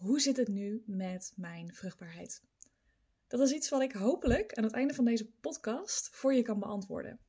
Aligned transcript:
hoe 0.00 0.20
zit 0.20 0.36
het 0.36 0.48
nu 0.48 0.82
met 0.86 1.32
mijn 1.36 1.74
vruchtbaarheid? 1.74 2.42
Dat 3.26 3.40
is 3.40 3.52
iets 3.52 3.68
wat 3.68 3.82
ik 3.82 3.92
hopelijk 3.92 4.54
aan 4.54 4.64
het 4.64 4.72
einde 4.72 4.94
van 4.94 5.04
deze 5.04 5.30
podcast 5.40 6.08
voor 6.12 6.34
je 6.34 6.42
kan 6.42 6.58
beantwoorden. 6.58 7.20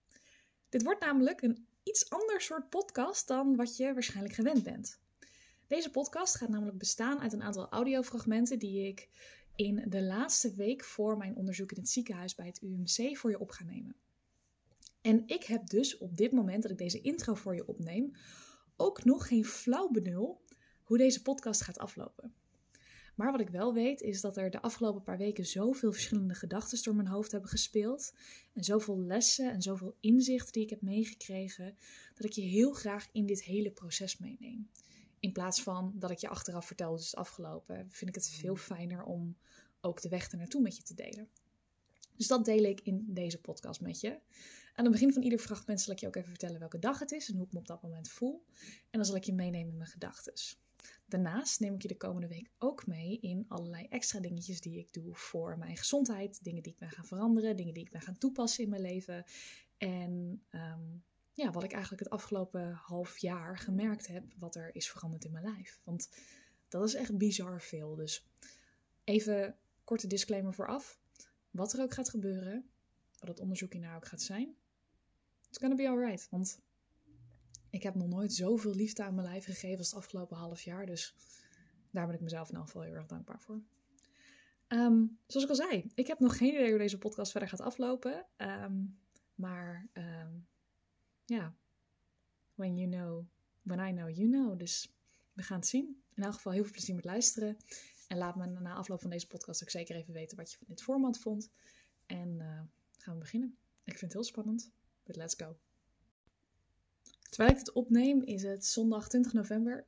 Dit 0.69 0.83
wordt 0.83 0.99
namelijk 0.99 1.41
een 1.41 1.67
iets 1.83 2.09
ander 2.09 2.41
soort 2.41 2.69
podcast 2.69 3.27
dan 3.27 3.55
wat 3.55 3.77
je 3.77 3.93
waarschijnlijk 3.93 4.35
gewend 4.35 4.63
bent. 4.63 4.99
Deze 5.67 5.91
podcast 5.91 6.35
gaat 6.35 6.49
namelijk 6.49 6.77
bestaan 6.77 7.19
uit 7.19 7.33
een 7.33 7.43
aantal 7.43 7.69
audiofragmenten 7.69 8.59
die 8.59 8.87
ik 8.87 9.09
in 9.55 9.85
de 9.87 10.01
laatste 10.01 10.53
week 10.53 10.83
voor 10.83 11.17
mijn 11.17 11.35
onderzoek 11.35 11.71
in 11.71 11.79
het 11.79 11.89
ziekenhuis 11.89 12.35
bij 12.35 12.45
het 12.45 12.61
UMC 12.61 13.17
voor 13.17 13.29
je 13.29 13.39
op 13.39 13.51
ga 13.51 13.63
nemen. 13.63 13.95
En 15.01 15.27
ik 15.27 15.43
heb 15.43 15.67
dus 15.67 15.97
op 15.97 16.17
dit 16.17 16.31
moment 16.31 16.61
dat 16.61 16.71
ik 16.71 16.77
deze 16.77 17.01
intro 17.01 17.33
voor 17.33 17.55
je 17.55 17.67
opneem, 17.67 18.11
ook 18.75 19.03
nog 19.03 19.27
geen 19.27 19.45
flauw 19.45 19.89
benul 19.89 20.41
hoe 20.83 20.97
deze 20.97 21.21
podcast 21.21 21.61
gaat 21.61 21.77
aflopen. 21.77 22.40
Maar 23.21 23.31
wat 23.31 23.41
ik 23.41 23.49
wel 23.49 23.73
weet 23.73 24.01
is 24.01 24.21
dat 24.21 24.37
er 24.37 24.49
de 24.49 24.61
afgelopen 24.61 25.03
paar 25.03 25.17
weken 25.17 25.45
zoveel 25.45 25.91
verschillende 25.91 26.33
gedachten 26.33 26.83
door 26.83 26.95
mijn 26.95 27.07
hoofd 27.07 27.31
hebben 27.31 27.49
gespeeld. 27.49 28.13
En 28.53 28.63
zoveel 28.63 28.99
lessen 28.99 29.51
en 29.51 29.61
zoveel 29.61 29.95
inzichten 29.99 30.53
die 30.53 30.63
ik 30.63 30.69
heb 30.69 30.81
meegekregen. 30.81 31.77
Dat 32.13 32.25
ik 32.25 32.31
je 32.31 32.41
heel 32.41 32.71
graag 32.71 33.07
in 33.11 33.25
dit 33.25 33.43
hele 33.43 33.71
proces 33.71 34.17
meeneem. 34.17 34.69
In 35.19 35.31
plaats 35.31 35.63
van 35.63 35.93
dat 35.95 36.11
ik 36.11 36.17
je 36.17 36.27
achteraf 36.27 36.65
vertel 36.65 36.87
hoe 36.87 36.95
het 36.95 37.05
is 37.05 37.15
afgelopen. 37.15 37.87
Vind 37.89 38.09
ik 38.09 38.15
het 38.15 38.29
veel 38.29 38.55
fijner 38.55 39.03
om 39.03 39.37
ook 39.81 40.01
de 40.01 40.09
weg 40.09 40.27
ernaartoe 40.27 40.61
met 40.61 40.77
je 40.77 40.83
te 40.83 40.93
delen. 40.93 41.29
Dus 42.15 42.27
dat 42.27 42.45
deel 42.45 42.63
ik 42.63 42.81
in 42.81 43.05
deze 43.07 43.41
podcast 43.41 43.81
met 43.81 43.99
je. 43.99 44.19
Aan 44.75 44.83
het 44.83 44.91
begin 44.91 45.13
van 45.13 45.21
ieder 45.21 45.39
fragment 45.39 45.81
zal 45.81 45.93
ik 45.93 45.99
je 45.99 46.07
ook 46.07 46.15
even 46.15 46.29
vertellen 46.29 46.59
welke 46.59 46.79
dag 46.79 46.99
het 46.99 47.11
is 47.11 47.29
en 47.29 47.35
hoe 47.35 47.45
ik 47.45 47.53
me 47.53 47.59
op 47.59 47.67
dat 47.67 47.81
moment 47.81 48.09
voel. 48.09 48.45
En 48.59 48.99
dan 48.99 49.05
zal 49.05 49.15
ik 49.15 49.23
je 49.23 49.33
meenemen 49.33 49.71
in 49.71 49.77
mijn 49.77 49.89
gedachten. 49.89 50.33
Daarnaast 51.05 51.59
neem 51.59 51.73
ik 51.73 51.81
je 51.81 51.87
de 51.87 51.97
komende 51.97 52.27
week 52.27 52.51
ook 52.57 52.87
mee 52.87 53.19
in 53.19 53.45
allerlei 53.47 53.85
extra 53.89 54.19
dingetjes 54.19 54.61
die 54.61 54.77
ik 54.77 54.93
doe 54.93 55.15
voor 55.15 55.57
mijn 55.57 55.77
gezondheid. 55.77 56.43
Dingen 56.43 56.63
die 56.63 56.71
ik 56.71 56.77
ben 56.77 56.91
gaan 56.91 57.05
veranderen, 57.05 57.55
dingen 57.55 57.73
die 57.73 57.83
ik 57.83 57.91
ben 57.91 58.01
gaan 58.01 58.17
toepassen 58.17 58.63
in 58.63 58.69
mijn 58.69 58.81
leven. 58.81 59.25
En 59.77 60.43
ehm, 60.49 60.81
ja, 61.33 61.51
wat 61.51 61.63
ik 61.63 61.71
eigenlijk 61.71 62.03
het 62.03 62.11
afgelopen 62.11 62.71
half 62.73 63.17
jaar 63.17 63.57
gemerkt 63.57 64.07
heb, 64.07 64.23
wat 64.37 64.55
er 64.55 64.75
is 64.75 64.89
veranderd 64.89 65.25
in 65.25 65.31
mijn 65.31 65.45
lijf. 65.45 65.79
Want 65.83 66.09
dat 66.67 66.87
is 66.87 66.93
echt 66.93 67.17
bizar 67.17 67.61
veel. 67.61 67.95
Dus 67.95 68.27
even 69.03 69.57
korte 69.83 70.07
disclaimer 70.07 70.53
vooraf. 70.53 70.99
Wat 71.51 71.73
er 71.73 71.81
ook 71.81 71.93
gaat 71.93 72.09
gebeuren, 72.09 72.69
wat 73.19 73.29
het 73.29 73.39
onderzoek 73.39 73.71
hiernaar 73.73 73.95
ook 73.95 74.07
gaat 74.07 74.21
zijn, 74.21 74.55
it's 75.49 75.57
gonna 75.57 75.75
be 75.75 75.89
alright. 75.89 76.27
Want 76.29 76.59
ik 77.71 77.83
heb 77.83 77.95
nog 77.95 78.07
nooit 78.07 78.33
zoveel 78.33 78.75
liefde 78.75 79.03
aan 79.03 79.15
mijn 79.15 79.27
lijf 79.27 79.45
gegeven 79.45 79.77
als 79.77 79.87
het 79.87 79.97
afgelopen 79.97 80.37
half 80.37 80.61
jaar. 80.61 80.85
Dus 80.85 81.15
daar 81.91 82.05
ben 82.05 82.15
ik 82.15 82.21
mezelf 82.21 82.49
in 82.49 82.55
elk 82.55 82.65
geval 82.65 82.81
heel 82.81 82.93
erg 82.93 83.05
dankbaar 83.05 83.39
voor. 83.39 83.61
Ehm, 84.67 85.05
zoals 85.27 85.43
ik 85.43 85.49
al 85.49 85.55
zei, 85.55 85.91
ik 85.95 86.07
heb 86.07 86.19
nog 86.19 86.37
geen 86.37 86.53
idee 86.53 86.69
hoe 86.69 86.77
deze 86.77 86.97
podcast 86.97 87.31
verder 87.31 87.49
gaat 87.49 87.61
aflopen. 87.61 88.25
Ehm, 88.35 88.83
maar 89.35 89.89
ehm, 89.93 90.31
ja, 91.25 91.55
when 92.55 92.77
you 92.77 92.89
know, 92.89 93.25
when 93.61 93.87
I 93.87 93.91
know, 93.91 94.09
you 94.09 94.29
know. 94.29 94.59
Dus 94.59 94.93
we 95.33 95.43
gaan 95.43 95.59
het 95.59 95.67
zien. 95.67 96.03
In 96.13 96.23
elk 96.23 96.33
geval 96.33 96.51
heel 96.51 96.63
veel 96.63 96.71
plezier 96.71 96.95
met 96.95 97.05
luisteren. 97.05 97.57
En 98.07 98.17
laat 98.17 98.35
me 98.35 98.45
na 98.45 98.73
afloop 98.73 99.01
van 99.01 99.09
deze 99.09 99.27
podcast 99.27 99.63
ook 99.63 99.69
zeker 99.69 99.95
even 99.95 100.13
weten 100.13 100.37
wat 100.37 100.51
je 100.51 100.57
van 100.57 100.67
dit 100.69 100.83
format 100.83 101.19
vond. 101.19 101.51
En 102.05 102.39
uh, 102.39 102.61
gaan 102.97 103.13
we 103.13 103.19
beginnen. 103.19 103.57
Ik 103.83 103.97
vind 103.97 104.01
het 104.01 104.13
heel 104.13 104.23
spannend, 104.23 104.71
but 105.03 105.15
let's 105.15 105.35
go. 105.37 105.57
Terwijl 107.31 107.51
ik 107.51 107.59
het 107.59 107.71
opneem 107.71 108.21
is 108.21 108.43
het 108.43 108.65
zondag 108.65 109.09
20 109.09 109.33
november 109.33 109.85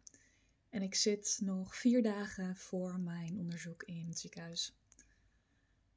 en 0.69 0.81
ik 0.81 0.95
zit 0.95 1.39
nog 1.41 1.75
vier 1.75 2.03
dagen 2.03 2.55
voor 2.55 2.99
mijn 2.99 3.37
onderzoek 3.37 3.83
in 3.83 4.07
het 4.07 4.19
ziekenhuis. 4.19 4.73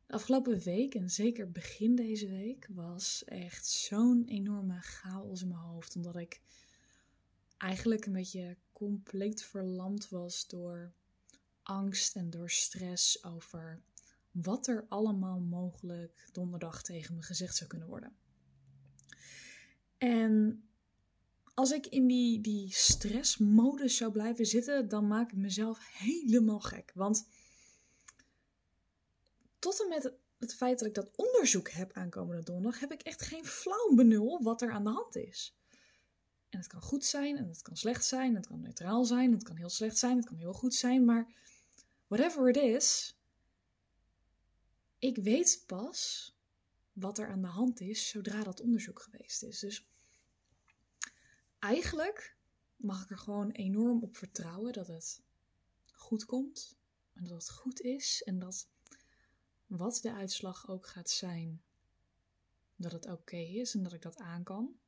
De 0.06 0.12
afgelopen 0.12 0.58
week 0.58 0.94
en 0.94 1.10
zeker 1.10 1.50
begin 1.50 1.94
deze 1.94 2.28
week 2.28 2.68
was 2.70 3.24
echt 3.24 3.66
zo'n 3.66 4.24
enorme 4.28 4.80
chaos 4.80 5.42
in 5.42 5.48
mijn 5.48 5.60
hoofd, 5.60 5.96
omdat 5.96 6.16
ik 6.16 6.40
eigenlijk 7.56 8.06
een 8.06 8.12
beetje 8.12 8.56
compleet 8.72 9.42
verlamd 9.42 10.08
was 10.08 10.46
door 10.46 10.92
angst 11.62 12.16
en 12.16 12.30
door 12.30 12.50
stress 12.50 13.24
over 13.24 13.82
wat 14.30 14.66
er 14.66 14.86
allemaal 14.88 15.40
mogelijk 15.40 16.28
donderdag 16.32 16.82
tegen 16.82 17.14
me 17.14 17.22
gezegd 17.22 17.56
zou 17.56 17.70
kunnen 17.70 17.88
worden. 17.88 18.16
En 19.98 20.60
als 21.56 21.70
ik 21.70 21.86
in 21.86 22.06
die, 22.06 22.40
die 22.40 22.72
stressmodus 22.72 23.96
zou 23.96 24.12
blijven 24.12 24.46
zitten, 24.46 24.88
dan 24.88 25.06
maak 25.06 25.32
ik 25.32 25.36
mezelf 25.36 25.78
helemaal 25.92 26.60
gek. 26.60 26.90
Want 26.94 27.26
tot 29.58 29.82
en 29.82 29.88
met 29.88 30.12
het 30.38 30.54
feit 30.54 30.78
dat 30.78 30.88
ik 30.88 30.94
dat 30.94 31.10
onderzoek 31.16 31.70
heb 31.70 31.92
aankomende 31.92 32.42
donderdag, 32.42 32.80
heb 32.80 32.92
ik 32.92 33.02
echt 33.02 33.22
geen 33.22 33.44
flauw 33.44 33.94
benul 33.94 34.42
wat 34.42 34.62
er 34.62 34.70
aan 34.70 34.84
de 34.84 34.90
hand 34.90 35.16
is. 35.16 35.56
En 36.48 36.58
het 36.58 36.68
kan 36.68 36.82
goed 36.82 37.04
zijn 37.04 37.36
en 37.36 37.48
het 37.48 37.62
kan 37.62 37.76
slecht 37.76 38.04
zijn, 38.04 38.34
het 38.34 38.46
kan 38.46 38.60
neutraal 38.60 39.04
zijn, 39.04 39.32
het 39.32 39.42
kan 39.42 39.56
heel 39.56 39.70
slecht 39.70 39.98
zijn, 39.98 40.16
het 40.16 40.26
kan 40.26 40.38
heel 40.38 40.52
goed 40.52 40.74
zijn, 40.74 41.04
maar 41.04 41.34
whatever 42.06 42.48
it 42.48 42.56
is, 42.56 43.16
ik 44.98 45.16
weet 45.16 45.62
pas 45.66 46.32
wat 46.92 47.18
er 47.18 47.28
aan 47.28 47.42
de 47.42 47.46
hand 47.46 47.80
is 47.80 48.08
zodra 48.08 48.42
dat 48.42 48.60
onderzoek 48.60 49.00
geweest 49.00 49.42
is. 49.42 49.58
Dus 49.58 49.86
eigenlijk 51.58 52.36
mag 52.76 53.02
ik 53.02 53.10
er 53.10 53.18
gewoon 53.18 53.50
enorm 53.50 54.02
op 54.02 54.16
vertrouwen 54.16 54.72
dat 54.72 54.86
het 54.86 55.22
goed 55.92 56.24
komt 56.24 56.76
en 57.12 57.24
dat 57.24 57.38
het 57.38 57.50
goed 57.50 57.80
is 57.80 58.22
en 58.22 58.38
dat 58.38 58.68
wat 59.66 59.98
de 60.02 60.12
uitslag 60.12 60.68
ook 60.68 60.86
gaat 60.86 61.10
zijn, 61.10 61.62
dat 62.76 62.92
het 62.92 63.06
oké 63.06 63.36
is 63.36 63.74
en 63.74 63.82
dat 63.82 63.92
ik 63.92 64.02
dat 64.02 64.16
aan 64.16 64.42
kan. 64.42 64.78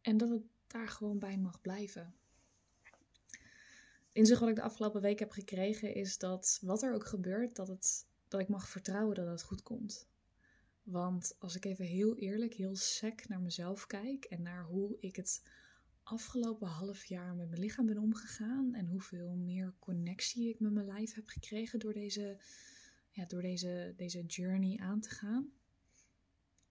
En 0.00 0.16
dat 0.16 0.30
het 0.30 0.42
daar 0.66 0.88
gewoon 0.88 1.18
bij 1.18 1.38
mag 1.38 1.60
blijven. 1.60 2.14
Inzicht 4.12 4.40
wat 4.40 4.48
ik 4.48 4.54
de 4.54 4.62
afgelopen 4.62 5.00
week 5.00 5.18
heb 5.18 5.30
gekregen 5.30 5.94
is 5.94 6.18
dat 6.18 6.58
wat 6.62 6.82
er 6.82 6.94
ook 6.94 7.06
gebeurt, 7.06 7.56
dat, 7.56 7.68
het, 7.68 8.06
dat 8.28 8.40
ik 8.40 8.48
mag 8.48 8.68
vertrouwen 8.68 9.14
dat 9.14 9.26
het 9.26 9.42
goed 9.42 9.62
komt. 9.62 10.08
Want 10.90 11.36
als 11.38 11.56
ik 11.56 11.64
even 11.64 11.84
heel 11.84 12.16
eerlijk, 12.16 12.54
heel 12.54 12.76
sec 12.76 13.28
naar 13.28 13.40
mezelf 13.40 13.86
kijk 13.86 14.24
en 14.24 14.42
naar 14.42 14.64
hoe 14.64 14.96
ik 15.00 15.16
het 15.16 15.42
afgelopen 16.02 16.68
half 16.68 17.04
jaar 17.04 17.34
met 17.34 17.48
mijn 17.48 17.60
lichaam 17.60 17.86
ben 17.86 17.98
omgegaan 17.98 18.74
en 18.74 18.86
hoeveel 18.86 19.34
meer 19.34 19.74
connectie 19.78 20.48
ik 20.48 20.60
met 20.60 20.72
mijn 20.72 20.86
lijf 20.86 21.14
heb 21.14 21.28
gekregen 21.28 21.78
door 21.78 21.92
deze, 21.92 22.38
ja, 23.10 23.24
door 23.24 23.42
deze, 23.42 23.94
deze 23.96 24.22
journey 24.26 24.78
aan 24.78 25.00
te 25.00 25.10
gaan, 25.10 25.52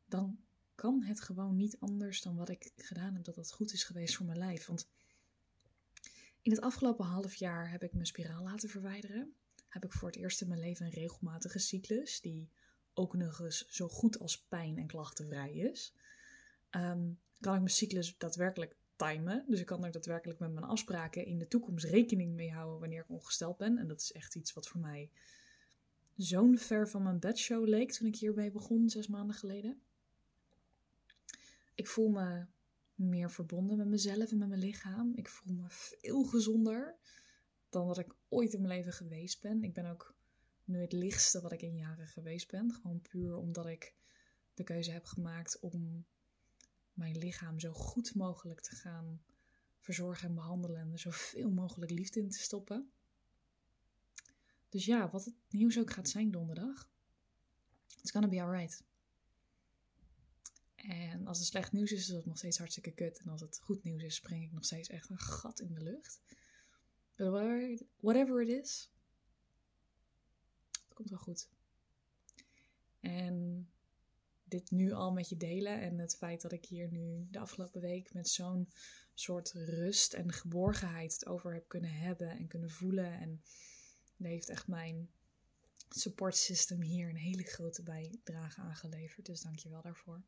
dan 0.05 0.39
kan 0.75 1.03
het 1.03 1.21
gewoon 1.21 1.55
niet 1.55 1.79
anders 1.79 2.21
dan 2.21 2.35
wat 2.35 2.49
ik 2.49 2.71
gedaan 2.75 3.13
heb, 3.13 3.23
dat 3.23 3.35
dat 3.35 3.51
goed 3.51 3.73
is 3.73 3.83
geweest 3.83 4.15
voor 4.15 4.25
mijn 4.25 4.37
lijf. 4.37 4.65
Want 4.65 4.87
in 6.41 6.51
het 6.51 6.61
afgelopen 6.61 7.05
half 7.05 7.35
jaar 7.35 7.71
heb 7.71 7.83
ik 7.83 7.93
mijn 7.93 8.05
spiraal 8.05 8.43
laten 8.43 8.69
verwijderen. 8.69 9.33
Heb 9.67 9.85
ik 9.85 9.91
voor 9.91 10.07
het 10.07 10.17
eerst 10.17 10.41
in 10.41 10.47
mijn 10.47 10.59
leven 10.59 10.85
een 10.85 10.91
regelmatige 10.91 11.59
cyclus 11.59 12.21
die 12.21 12.49
ook 12.99 13.13
nog 13.13 13.39
eens 13.39 13.67
zo 13.67 13.87
goed 13.87 14.19
als 14.19 14.41
pijn 14.41 14.77
en 14.77 14.87
klachtenvrij 14.87 15.51
is. 15.51 15.93
Um, 16.71 17.19
kan 17.39 17.53
ik 17.53 17.59
mijn 17.59 17.69
cyclus 17.69 18.17
daadwerkelijk 18.17 18.75
timen. 18.95 19.45
Dus 19.47 19.59
ik 19.59 19.65
kan 19.65 19.83
er 19.83 19.91
daadwerkelijk 19.91 20.39
met 20.39 20.53
mijn 20.53 20.65
afspraken 20.65 21.25
in 21.25 21.37
de 21.37 21.47
toekomst 21.47 21.85
rekening 21.85 22.35
mee 22.35 22.51
houden 22.51 22.79
wanneer 22.79 23.01
ik 23.01 23.09
ongesteld 23.09 23.57
ben. 23.57 23.77
En 23.77 23.87
dat 23.87 24.01
is 24.01 24.11
echt 24.11 24.35
iets 24.35 24.53
wat 24.53 24.67
voor 24.67 24.79
mij 24.79 25.11
zo'n 26.15 26.57
ver 26.57 26.89
van 26.89 27.03
mijn 27.03 27.19
bedshow 27.19 27.67
leek 27.67 27.91
toen 27.91 28.07
ik 28.07 28.15
hiermee 28.15 28.51
begon, 28.51 28.89
zes 28.89 29.07
maanden 29.07 29.35
geleden. 29.35 29.81
Ik 31.75 31.87
voel 31.87 32.09
me 32.09 32.45
meer 32.95 33.31
verbonden 33.31 33.77
met 33.77 33.87
mezelf 33.87 34.31
en 34.31 34.37
met 34.37 34.47
mijn 34.47 34.61
lichaam. 34.61 35.11
Ik 35.15 35.29
voel 35.29 35.55
me 35.55 35.65
veel 35.69 36.23
gezonder 36.23 36.95
dan 37.69 37.87
dat 37.87 37.97
ik 37.97 38.15
ooit 38.29 38.53
in 38.53 38.61
mijn 38.61 38.73
leven 38.73 38.93
geweest 38.93 39.41
ben. 39.41 39.63
Ik 39.63 39.73
ben 39.73 39.85
ook 39.85 40.15
nu 40.69 40.81
het 40.81 40.91
lichtste 40.91 41.41
wat 41.41 41.51
ik 41.51 41.61
in 41.61 41.75
jaren 41.75 42.07
geweest 42.07 42.51
ben. 42.51 42.73
Gewoon 42.73 43.01
puur 43.01 43.35
omdat 43.35 43.65
ik 43.65 43.93
de 44.53 44.63
keuze 44.63 44.91
heb 44.91 45.05
gemaakt 45.05 45.59
om 45.59 46.05
mijn 46.93 47.17
lichaam 47.17 47.59
zo 47.59 47.73
goed 47.73 48.15
mogelijk 48.15 48.61
te 48.61 48.75
gaan 48.75 49.21
verzorgen 49.79 50.27
en 50.27 50.35
behandelen 50.35 50.81
en 50.81 50.91
er 50.91 50.99
zoveel 50.99 51.51
mogelijk 51.51 51.91
liefde 51.91 52.19
in 52.19 52.29
te 52.29 52.39
stoppen. 52.39 52.91
Dus 54.69 54.85
ja, 54.85 55.09
wat 55.09 55.25
het 55.25 55.35
nieuws 55.49 55.79
ook 55.79 55.91
gaat 55.91 56.09
zijn 56.09 56.31
donderdag, 56.31 56.89
it's 58.01 58.11
gonna 58.11 58.27
be 58.27 58.41
alright. 58.41 58.83
En 60.75 61.27
als 61.27 61.37
het 61.37 61.47
slecht 61.47 61.71
nieuws 61.71 61.91
is, 61.91 61.99
is 61.99 62.07
het 62.07 62.25
nog 62.25 62.37
steeds 62.37 62.57
hartstikke 62.57 62.91
kut. 62.91 63.19
En 63.19 63.29
als 63.29 63.41
het 63.41 63.59
goed 63.63 63.83
nieuws 63.83 64.03
is, 64.03 64.15
spring 64.15 64.43
ik 64.43 64.51
nog 64.51 64.65
steeds 64.65 64.89
echt 64.89 65.09
een 65.09 65.19
gat 65.19 65.59
in 65.59 65.73
de 65.73 65.83
lucht. 65.83 66.21
But 67.15 67.83
whatever 67.99 68.41
it 68.41 68.47
is, 68.47 68.91
komt 70.99 71.09
wel 71.09 71.19
goed. 71.35 71.49
En 72.99 73.69
dit 74.43 74.71
nu 74.71 74.91
al 74.91 75.11
met 75.11 75.29
je 75.29 75.37
delen 75.37 75.81
en 75.81 75.97
het 75.97 76.15
feit 76.15 76.41
dat 76.41 76.51
ik 76.51 76.65
hier 76.65 76.91
nu 76.91 77.27
de 77.31 77.39
afgelopen 77.39 77.81
week 77.81 78.13
met 78.13 78.29
zo'n 78.29 78.69
soort 79.13 79.51
rust 79.51 80.13
en 80.13 80.31
geborgenheid 80.31 81.13
het 81.13 81.25
over 81.25 81.53
heb 81.53 81.67
kunnen 81.67 81.91
hebben 81.91 82.29
en 82.29 82.47
kunnen 82.47 82.69
voelen. 82.69 83.19
En 83.19 83.41
dat 84.17 84.27
heeft 84.27 84.49
echt 84.49 84.67
mijn 84.67 85.09
support 85.89 86.35
system 86.35 86.81
hier 86.81 87.09
een 87.09 87.15
hele 87.15 87.43
grote 87.43 87.83
bijdrage 87.83 88.61
aangeleverd. 88.61 89.25
Dus 89.25 89.41
dank 89.41 89.59
je 89.59 89.69
wel 89.69 89.81
daarvoor. 89.81 90.21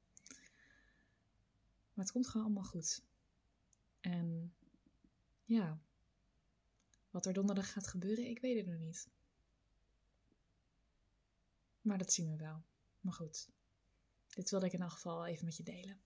Maar 1.94 2.06
het 2.06 2.12
komt 2.12 2.28
gewoon 2.28 2.46
allemaal 2.46 2.64
goed. 2.64 3.04
En 4.00 4.54
ja, 5.46 5.82
wat 7.10 7.26
er 7.26 7.34
donderdag 7.34 7.72
gaat 7.72 7.88
gebeuren, 7.88 8.26
ik 8.30 8.40
weet 8.40 8.58
het 8.58 8.68
nog 8.68 8.80
niet. 8.80 9.10
Maar 11.82 11.98
dat 11.98 12.14
zien 12.14 12.30
we 12.30 12.38
wel. 12.38 12.64
Maar 13.00 13.14
goed, 13.14 13.48
dit 14.36 14.50
wilde 14.50 14.66
ik 14.66 14.74
in 14.74 14.82
elk 14.82 14.92
geval 14.92 15.26
even 15.26 15.46
met 15.46 15.58
je 15.58 15.64
delen. 15.64 15.98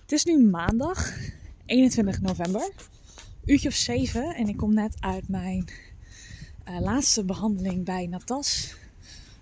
Het 0.00 0.12
is 0.12 0.24
nu 0.24 0.44
maandag, 0.44 1.16
21 1.66 2.20
november, 2.20 2.70
uurtje 3.44 3.68
of 3.68 3.74
7 3.74 4.34
en 4.34 4.48
ik 4.48 4.56
kom 4.56 4.74
net 4.74 4.96
uit 5.00 5.28
mijn 5.28 5.68
uh, 6.68 6.80
laatste 6.80 7.24
behandeling 7.24 7.84
bij 7.84 8.06
Natas 8.06 8.74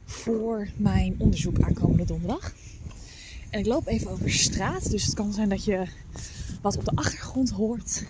voor 0.05 0.69
mijn 0.76 1.14
onderzoek 1.19 1.61
aankomende 1.61 2.05
donderdag. 2.05 2.53
En 3.50 3.59
ik 3.59 3.67
loop 3.67 3.87
even 3.87 4.11
over 4.11 4.31
straat, 4.31 4.91
dus 4.91 5.05
het 5.05 5.14
kan 5.14 5.32
zijn 5.32 5.49
dat 5.49 5.64
je 5.64 5.87
wat 6.62 6.76
op 6.76 6.85
de 6.85 6.94
achtergrond 6.94 7.50
hoort. 7.50 8.05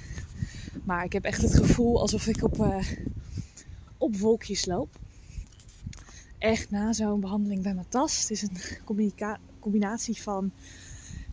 Maar 0.84 1.04
ik 1.04 1.12
heb 1.12 1.24
echt 1.24 1.42
het 1.42 1.54
gevoel 1.54 2.00
alsof 2.00 2.26
ik 2.26 2.42
op, 2.42 2.58
uh, 2.58 2.88
op 3.98 4.16
wolkjes 4.16 4.66
loop. 4.66 5.00
Echt 6.42 6.70
na 6.70 6.92
zo'n 6.92 7.20
behandeling 7.20 7.62
bij 7.62 7.74
Matas. 7.74 8.20
Het 8.20 8.30
is 8.30 8.42
een 8.42 8.56
combinatie 9.60 10.22
van 10.22 10.52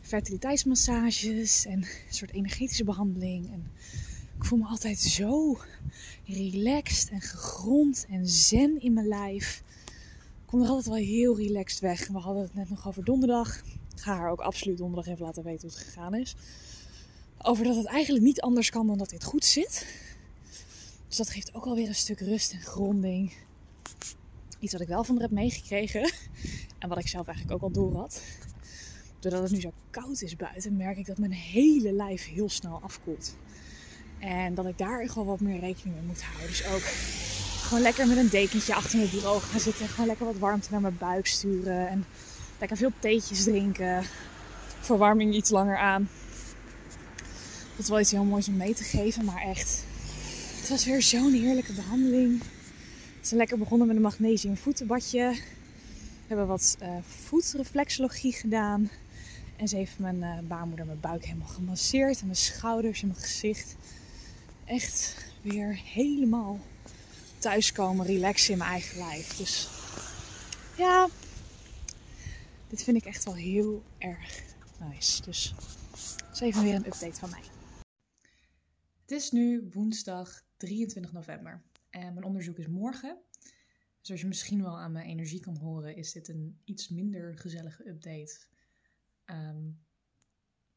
fertiliteitsmassages 0.02 1.66
en 1.66 1.78
een 1.82 1.88
soort 2.10 2.32
energetische 2.32 2.84
behandeling. 2.84 3.52
En 3.52 3.72
ik 4.38 4.46
voel 4.46 4.60
me 4.60 4.66
altijd 4.66 5.00
zo 5.00 5.60
relaxed 6.26 7.10
en 7.10 7.22
gegrond 7.22 8.06
en 8.10 8.28
zen 8.28 8.82
in 8.82 8.94
mijn 8.94 9.08
lijf. 9.08 9.64
Ik 9.86 10.46
kom 10.46 10.62
er 10.62 10.68
altijd 10.68 10.86
wel 10.86 11.06
heel 11.06 11.38
relaxed 11.38 11.80
weg. 11.80 12.08
We 12.08 12.18
hadden 12.18 12.44
het 12.44 12.54
net 12.54 12.70
nog 12.70 12.88
over 12.88 13.04
donderdag. 13.04 13.58
Ik 13.60 14.02
ga 14.02 14.16
haar 14.16 14.32
ook 14.32 14.42
absoluut 14.42 14.78
donderdag 14.78 15.14
even 15.14 15.26
laten 15.26 15.44
weten 15.44 15.70
hoe 15.70 15.78
het 15.78 15.88
gegaan 15.88 16.16
is. 16.16 16.36
Over 17.38 17.64
dat 17.64 17.76
het 17.76 17.86
eigenlijk 17.86 18.26
niet 18.26 18.42
anders 18.42 18.70
kan 18.70 18.88
dan 18.88 18.98
dat 18.98 19.10
dit 19.10 19.24
goed 19.24 19.46
zit. 19.46 19.86
Dus 21.08 21.18
dat 21.18 21.30
geeft 21.30 21.54
ook 21.54 21.66
alweer 21.66 21.88
een 21.88 21.96
stuk 21.96 22.20
rust 22.20 22.54
en 22.54 22.62
gronding. 22.62 23.34
Iets 24.60 24.74
wat 24.74 24.82
ik 24.82 24.88
wel 24.88 25.04
van 25.04 25.16
haar 25.16 25.24
heb 25.24 25.32
meegekregen. 25.32 26.12
En 26.80 26.90
wat 26.90 26.98
ik 26.98 27.08
zelf 27.08 27.28
eigenlijk 27.28 27.56
ook 27.56 27.64
al 27.64 27.72
door 27.72 27.96
had. 27.96 28.22
Doordat 29.20 29.42
het 29.42 29.52
nu 29.52 29.60
zo 29.60 29.72
koud 29.90 30.22
is 30.22 30.36
buiten, 30.36 30.78
merk 30.78 30.98
ik 30.98 31.06
dat 31.06 31.18
mijn 31.18 31.32
hele 31.32 31.92
lijf 31.92 32.28
heel 32.28 32.50
snel 32.50 32.80
afkoelt. 32.82 33.36
En 34.20 34.54
dat 34.54 34.66
ik 34.66 34.78
daar 34.78 35.10
gewoon 35.10 35.28
wat 35.28 35.40
meer 35.40 35.60
rekening 35.60 35.96
mee 35.96 36.06
moet 36.06 36.22
houden. 36.22 36.48
Dus 36.48 36.66
ook 36.68 36.82
gewoon 37.62 37.84
lekker 37.84 38.08
met 38.08 38.18
een 38.18 38.30
dekentje 38.30 38.76
achter 38.76 38.98
mijn 38.98 39.10
bureau 39.10 39.42
gaan 39.42 39.60
zitten. 39.60 39.88
Gewoon 39.88 40.08
lekker 40.08 40.26
wat 40.26 40.38
warmte 40.38 40.68
naar 40.72 40.82
mijn 40.82 40.98
buik 40.98 41.28
sturen. 41.28 41.88
En 41.88 42.06
lekker 42.60 42.78
veel 42.78 42.92
theetjes 43.00 43.44
drinken. 43.44 44.04
Verwarming 44.80 45.34
iets 45.34 45.50
langer 45.50 45.78
aan. 45.78 46.10
Dat 47.72 47.80
is 47.80 47.90
wel 47.90 48.00
iets 48.00 48.12
heel 48.12 48.24
moois 48.24 48.48
om 48.48 48.58
mee 48.58 48.74
te 48.74 48.84
geven, 48.84 49.26
maar 49.26 49.42
echt. 49.42 49.84
Het 50.60 50.70
was 50.70 50.86
weer 50.86 51.02
zo'n 51.02 51.34
heerlijke 51.34 51.74
behandeling. 51.74 52.42
We 53.20 53.26
zijn 53.26 53.40
lekker 53.40 53.58
begonnen 53.58 53.88
met 53.88 53.96
een 53.96 54.02
magnesium 54.02 54.58
voetenbadje. 54.58 55.32
We 55.32 56.28
hebben 56.28 56.48
wat 56.48 56.78
uh, 56.82 56.98
voetreflexologie 57.02 58.34
gedaan. 58.34 58.90
En 59.56 59.68
ze 59.68 59.76
heeft 59.76 60.00
mijn 60.00 60.16
uh, 60.16 60.40
baarmoeder, 60.48 60.86
mijn 60.86 61.00
buik 61.00 61.26
helemaal 61.26 61.48
gemasseerd. 61.48 62.20
En 62.20 62.26
mijn 62.26 62.38
schouders 62.38 63.02
en 63.02 63.08
mijn 63.08 63.20
gezicht. 63.20 63.76
Echt 64.66 65.26
weer 65.42 65.76
helemaal 65.84 66.60
thuiskomen, 67.38 68.06
relaxen 68.06 68.52
in 68.52 68.58
mijn 68.58 68.70
eigen 68.70 68.98
lijf. 68.98 69.38
Dus 69.38 69.70
ja, 70.78 71.08
dit 72.68 72.84
vind 72.84 72.98
ik 72.98 73.06
echt 73.06 73.24
wel 73.24 73.36
heel 73.36 73.84
erg 73.98 74.42
nice. 74.80 75.22
Dus 75.22 75.54
dat 76.18 76.34
is 76.34 76.40
even 76.40 76.64
weer 76.64 76.76
een 76.76 76.86
update 76.86 77.20
van 77.20 77.30
mij. 77.30 77.44
Het 79.02 79.12
is 79.12 79.32
nu 79.32 79.70
woensdag 79.74 80.42
23 80.58 81.12
november 81.12 81.62
en 81.90 82.14
mijn 82.14 82.26
onderzoek 82.26 82.58
is 82.58 82.68
morgen. 82.68 83.22
Zoals 84.02 84.22
je 84.22 84.28
misschien 84.28 84.62
wel 84.62 84.80
aan 84.80 84.92
mijn 84.92 85.08
energie 85.08 85.40
kan 85.40 85.58
horen, 85.58 85.96
is 85.96 86.12
dit 86.12 86.28
een 86.28 86.60
iets 86.64 86.90
minder 86.90 87.38
gezellige 87.38 87.88
update. 87.88 88.40
Um, 89.26 89.80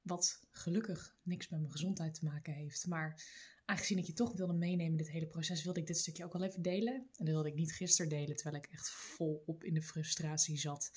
wat 0.02 0.46
gelukkig 0.50 1.16
niks 1.22 1.48
met 1.48 1.60
mijn 1.60 1.72
gezondheid 1.72 2.14
te 2.14 2.24
maken 2.24 2.52
heeft. 2.52 2.86
Maar 2.86 3.22
aangezien 3.64 3.98
ik 3.98 4.04
je 4.04 4.12
toch 4.12 4.32
wilde 4.32 4.52
meenemen 4.52 4.90
in 4.90 4.96
dit 4.96 5.10
hele 5.10 5.26
proces, 5.26 5.64
wilde 5.64 5.80
ik 5.80 5.86
dit 5.86 5.98
stukje 5.98 6.24
ook 6.24 6.32
wel 6.32 6.42
even 6.42 6.62
delen. 6.62 6.94
En 6.94 7.24
dat 7.24 7.34
wilde 7.34 7.48
ik 7.48 7.54
niet 7.54 7.72
gisteren 7.72 8.10
delen, 8.10 8.36
terwijl 8.36 8.62
ik 8.64 8.70
echt 8.70 8.90
volop 8.90 9.64
in 9.64 9.74
de 9.74 9.82
frustratie 9.82 10.58
zat. 10.58 10.90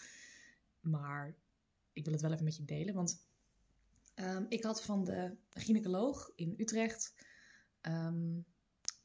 Maar 0.80 1.36
ik 1.94 2.04
wil 2.04 2.14
het 2.14 2.22
wel 2.22 2.32
even 2.32 2.44
met 2.44 2.56
je 2.56 2.66
delen, 2.66 2.94
want 2.94 3.28
um, 4.16 4.46
ik 4.50 4.64
had 4.64 4.84
van 4.84 5.04
de 5.04 5.38
gynaecoloog 5.50 6.32
in 6.36 6.54
Utrecht 6.58 7.14
um, 7.82 8.46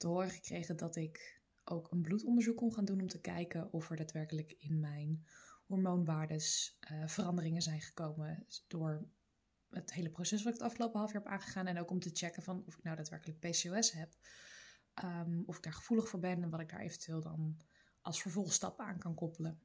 te 0.00 0.06
horen 0.06 0.30
gekregen 0.30 0.76
dat 0.76 0.96
ik 0.96 1.42
ook 1.64 1.90
een 1.90 2.02
bloedonderzoek 2.02 2.56
kon 2.56 2.74
gaan 2.74 2.84
doen 2.84 3.00
om 3.00 3.08
te 3.08 3.20
kijken 3.20 3.72
of 3.72 3.90
er 3.90 3.96
daadwerkelijk 3.96 4.52
in 4.58 4.80
mijn 4.80 5.26
hormoonwaardes 5.66 6.78
uh, 6.92 7.06
veranderingen 7.06 7.62
zijn 7.62 7.80
gekomen 7.80 8.46
door 8.68 9.08
het 9.70 9.92
hele 9.92 10.10
proces 10.10 10.42
wat 10.42 10.52
ik 10.52 10.58
het 10.58 10.68
afgelopen 10.68 10.98
half 10.98 11.12
jaar 11.12 11.22
heb 11.22 11.32
aangegaan. 11.32 11.66
En 11.66 11.78
ook 11.78 11.90
om 11.90 12.00
te 12.00 12.10
checken 12.12 12.42
van 12.42 12.64
of 12.66 12.76
ik 12.76 12.82
nou 12.82 12.96
daadwerkelijk 12.96 13.38
PCOS 13.38 13.92
heb. 13.92 14.14
Um, 15.04 15.42
of 15.46 15.56
ik 15.56 15.62
daar 15.62 15.72
gevoelig 15.72 16.08
voor 16.08 16.20
ben 16.20 16.42
en 16.42 16.50
wat 16.50 16.60
ik 16.60 16.68
daar 16.70 16.80
eventueel 16.80 17.20
dan 17.20 17.56
als 18.00 18.22
vervolgstap 18.22 18.80
aan 18.80 18.98
kan 18.98 19.14
koppelen. 19.14 19.60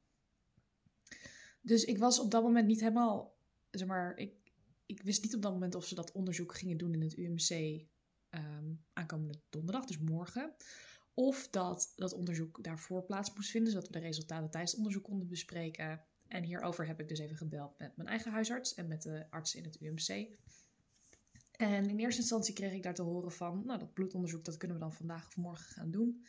Dus 1.62 1.84
ik 1.84 1.98
was 1.98 2.20
op 2.20 2.32
dat 2.32 2.44
moment 2.44 2.68
niet 2.68 2.80
helemaal, 2.80 3.36
zeg 3.72 3.88
maar, 3.88 4.18
ik, 4.18 4.52
ik 4.86 5.02
wist 5.02 5.24
niet 5.24 5.36
op 5.36 5.42
dat 5.42 5.52
moment 5.52 5.76
of 5.76 5.86
ze 5.86 5.96
dat 5.96 6.12
onderzoek 6.12 6.56
gingen 6.56 6.78
doen 6.78 6.94
in 6.94 7.02
het 7.02 7.18
UMC 7.18 7.86
um, 8.36 8.84
aankomende 8.94 9.40
donderdag, 9.50 9.86
dus 9.86 10.00
morgen. 10.00 10.56
Of 11.14 11.48
dat 11.50 11.94
dat 11.96 12.14
onderzoek 12.14 12.64
daarvoor 12.64 13.04
plaats 13.04 13.34
moest 13.34 13.50
vinden, 13.50 13.72
zodat 13.72 13.88
we 13.88 13.94
de 13.94 14.06
resultaten 14.06 14.50
tijdens 14.50 14.72
het 14.72 14.80
onderzoek 14.80 15.04
konden 15.04 15.28
bespreken. 15.28 16.04
En 16.28 16.44
hierover 16.44 16.88
heb 16.88 17.00
ik 17.00 17.08
dus 17.08 17.20
even 17.20 17.38
gebeld 17.38 17.80
met 17.80 17.96
mijn 17.96 18.10
eigen 18.10 18.32
huisarts 18.32 18.74
en 18.74 18.88
met 18.88 19.02
de 19.02 19.26
arts 19.30 19.56
in 19.56 19.64
het 19.64 19.82
UMC. 19.82 20.38
En 21.52 21.90
in 21.90 22.00
eerste 22.00 22.22
instantie 22.22 22.54
kreeg 22.54 22.74
ik 22.74 22.84
daar 22.84 22.94
te 22.94 23.02
horen 23.02 23.32
van, 23.32 23.64
nou 23.66 23.80
dat 23.80 23.94
bloedonderzoek 23.94 24.46
dat 24.46 24.58
kunnen 24.58 24.77
we 24.77 24.84
dan 24.84 24.94
vandaag 24.94 25.27
of 25.27 25.38
morgen 25.38 25.74
gaan 25.74 25.92
doen. 25.92 26.25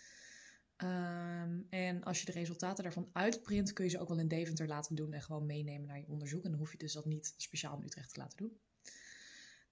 Um, 0.84 1.66
en 1.70 2.02
als 2.04 2.20
je 2.20 2.26
de 2.26 2.32
resultaten 2.32 2.82
daarvan 2.82 3.08
uitprint, 3.12 3.72
kun 3.72 3.84
je 3.84 3.90
ze 3.90 3.98
ook 3.98 4.08
wel 4.08 4.18
in 4.18 4.28
Deventer 4.28 4.66
laten 4.66 4.94
doen 4.94 5.12
en 5.12 5.22
gewoon 5.22 5.46
meenemen 5.46 5.86
naar 5.86 5.98
je 5.98 6.08
onderzoek. 6.08 6.44
En 6.44 6.50
dan 6.50 6.58
hoef 6.58 6.72
je 6.72 6.78
dus 6.78 6.92
dat 6.92 7.04
niet 7.04 7.34
speciaal 7.36 7.78
in 7.78 7.84
Utrecht 7.84 8.12
te 8.12 8.20
laten 8.20 8.36
doen. 8.36 8.58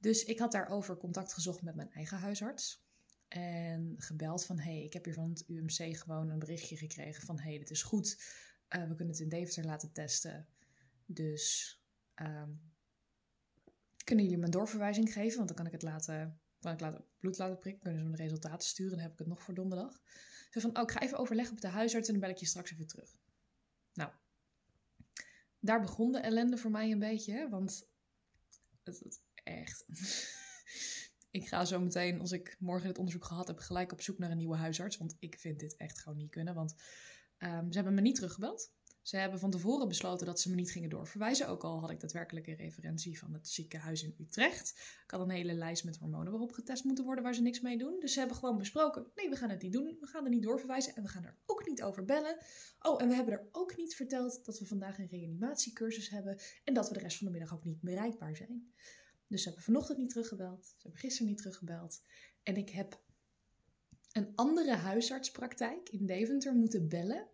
Dus 0.04 0.24
ik 0.24 0.38
had 0.38 0.52
daarover 0.52 0.96
contact 0.96 1.32
gezocht 1.32 1.62
met 1.62 1.74
mijn 1.74 1.92
eigen 1.92 2.18
huisarts. 2.18 2.86
En 3.28 3.94
gebeld 3.98 4.44
van, 4.44 4.58
hey, 4.58 4.82
ik 4.82 4.92
heb 4.92 5.04
hier 5.04 5.14
van 5.14 5.28
het 5.28 5.44
UMC 5.48 5.96
gewoon 5.96 6.30
een 6.30 6.38
berichtje 6.38 6.76
gekregen 6.76 7.22
van, 7.22 7.38
hey, 7.38 7.58
dit 7.58 7.70
is 7.70 7.82
goed. 7.82 8.22
Uh, 8.68 8.88
we 8.88 8.94
kunnen 8.94 9.14
het 9.14 9.20
in 9.20 9.28
Deventer 9.28 9.64
laten 9.64 9.92
testen. 9.92 10.48
Dus 11.06 11.76
um, 12.14 12.72
kunnen 14.04 14.24
jullie 14.24 14.38
me 14.38 14.44
een 14.44 14.50
doorverwijzing 14.50 15.12
geven? 15.12 15.36
Want 15.36 15.48
dan 15.48 15.56
kan 15.56 15.66
ik 15.66 15.72
het 15.72 15.82
laten, 15.82 16.40
kan 16.60 16.72
ik 16.72 16.80
laten, 16.80 17.04
bloed 17.18 17.38
laten 17.38 17.58
prikken. 17.58 17.82
Kunnen 17.82 18.00
ze 18.00 18.08
me 18.08 18.16
de 18.16 18.22
resultaten 18.22 18.68
sturen. 18.68 18.92
Dan 18.92 19.02
heb 19.02 19.12
ik 19.12 19.18
het 19.18 19.28
nog 19.28 19.42
voor 19.42 19.54
donderdag. 19.54 20.02
Ze 20.50 20.60
van, 20.60 20.76
oh, 20.76 20.82
ik 20.82 20.90
ga 20.90 21.00
even 21.00 21.18
overleggen 21.18 21.54
met 21.54 21.62
de 21.62 21.68
huisarts 21.68 22.06
en 22.06 22.12
dan 22.12 22.22
bel 22.22 22.32
ik 22.32 22.38
je 22.38 22.46
straks 22.46 22.72
even 22.72 22.86
terug. 22.86 23.18
Nou, 23.92 24.10
daar 25.60 25.80
begon 25.80 26.12
de 26.12 26.18
ellende 26.18 26.56
voor 26.56 26.70
mij 26.70 26.90
een 26.90 26.98
beetje. 26.98 27.48
Want 27.48 27.88
het, 28.82 29.22
echt. 29.44 29.84
ik 31.30 31.48
ga 31.48 31.64
zo 31.64 31.80
meteen, 31.80 32.20
als 32.20 32.32
ik 32.32 32.56
morgen 32.58 32.88
het 32.88 32.98
onderzoek 32.98 33.24
gehad 33.24 33.46
heb, 33.46 33.58
gelijk 33.58 33.92
op 33.92 34.00
zoek 34.00 34.18
naar 34.18 34.30
een 34.30 34.36
nieuwe 34.36 34.56
huisarts. 34.56 34.96
Want 34.96 35.16
ik 35.18 35.38
vind 35.38 35.60
dit 35.60 35.76
echt 35.76 35.98
gewoon 35.98 36.18
niet 36.18 36.30
kunnen. 36.30 36.54
Want 36.54 36.74
um, 37.38 37.72
ze 37.72 37.74
hebben 37.76 37.94
me 37.94 38.00
niet 38.00 38.14
teruggebeld. 38.14 38.72
Ze 39.04 39.16
hebben 39.16 39.38
van 39.38 39.50
tevoren 39.50 39.88
besloten 39.88 40.26
dat 40.26 40.40
ze 40.40 40.50
me 40.50 40.54
niet 40.54 40.70
gingen 40.70 40.90
doorverwijzen. 40.90 41.48
Ook 41.48 41.64
al 41.64 41.80
had 41.80 41.90
ik 41.90 42.00
daadwerkelijk 42.00 42.46
een 42.46 42.56
referentie 42.56 43.18
van 43.18 43.32
het 43.32 43.48
ziekenhuis 43.48 44.02
in 44.02 44.14
Utrecht. 44.18 44.70
Ik 45.04 45.10
had 45.10 45.20
een 45.20 45.30
hele 45.30 45.54
lijst 45.54 45.84
met 45.84 45.96
hormonen 45.96 46.30
waarop 46.30 46.52
getest 46.52 46.84
moeten 46.84 47.04
worden 47.04 47.24
waar 47.24 47.34
ze 47.34 47.42
niks 47.42 47.60
mee 47.60 47.78
doen. 47.78 47.96
Dus 48.00 48.12
ze 48.12 48.18
hebben 48.18 48.36
gewoon 48.36 48.58
besproken: 48.58 49.06
nee, 49.14 49.28
we 49.28 49.36
gaan 49.36 49.50
het 49.50 49.62
niet 49.62 49.72
doen. 49.72 49.96
We 50.00 50.06
gaan 50.06 50.24
er 50.24 50.30
niet 50.30 50.42
doorverwijzen 50.42 50.94
en 50.94 51.02
we 51.02 51.08
gaan 51.08 51.24
er 51.24 51.38
ook 51.46 51.66
niet 51.66 51.82
over 51.82 52.04
bellen. 52.04 52.38
Oh, 52.80 53.02
en 53.02 53.08
we 53.08 53.14
hebben 53.14 53.34
er 53.34 53.48
ook 53.52 53.76
niet 53.76 53.94
verteld 53.94 54.44
dat 54.44 54.58
we 54.58 54.66
vandaag 54.66 54.98
een 54.98 55.08
reanimatiecursus 55.08 56.08
hebben. 56.08 56.38
En 56.64 56.74
dat 56.74 56.88
we 56.88 56.94
de 56.94 57.00
rest 57.00 57.16
van 57.16 57.26
de 57.26 57.32
middag 57.32 57.54
ook 57.54 57.64
niet 57.64 57.80
bereikbaar 57.80 58.36
zijn. 58.36 58.72
Dus 59.28 59.42
ze 59.42 59.48
hebben 59.48 59.64
vanochtend 59.64 59.98
niet 59.98 60.08
teruggebeld. 60.08 60.66
Ze 60.66 60.74
hebben 60.82 61.00
gisteren 61.00 61.28
niet 61.28 61.38
teruggebeld. 61.38 62.02
En 62.42 62.56
ik 62.56 62.70
heb 62.70 63.02
een 64.12 64.32
andere 64.34 64.74
huisartspraktijk 64.74 65.88
in 65.88 66.06
Deventer 66.06 66.54
moeten 66.54 66.88
bellen. 66.88 67.28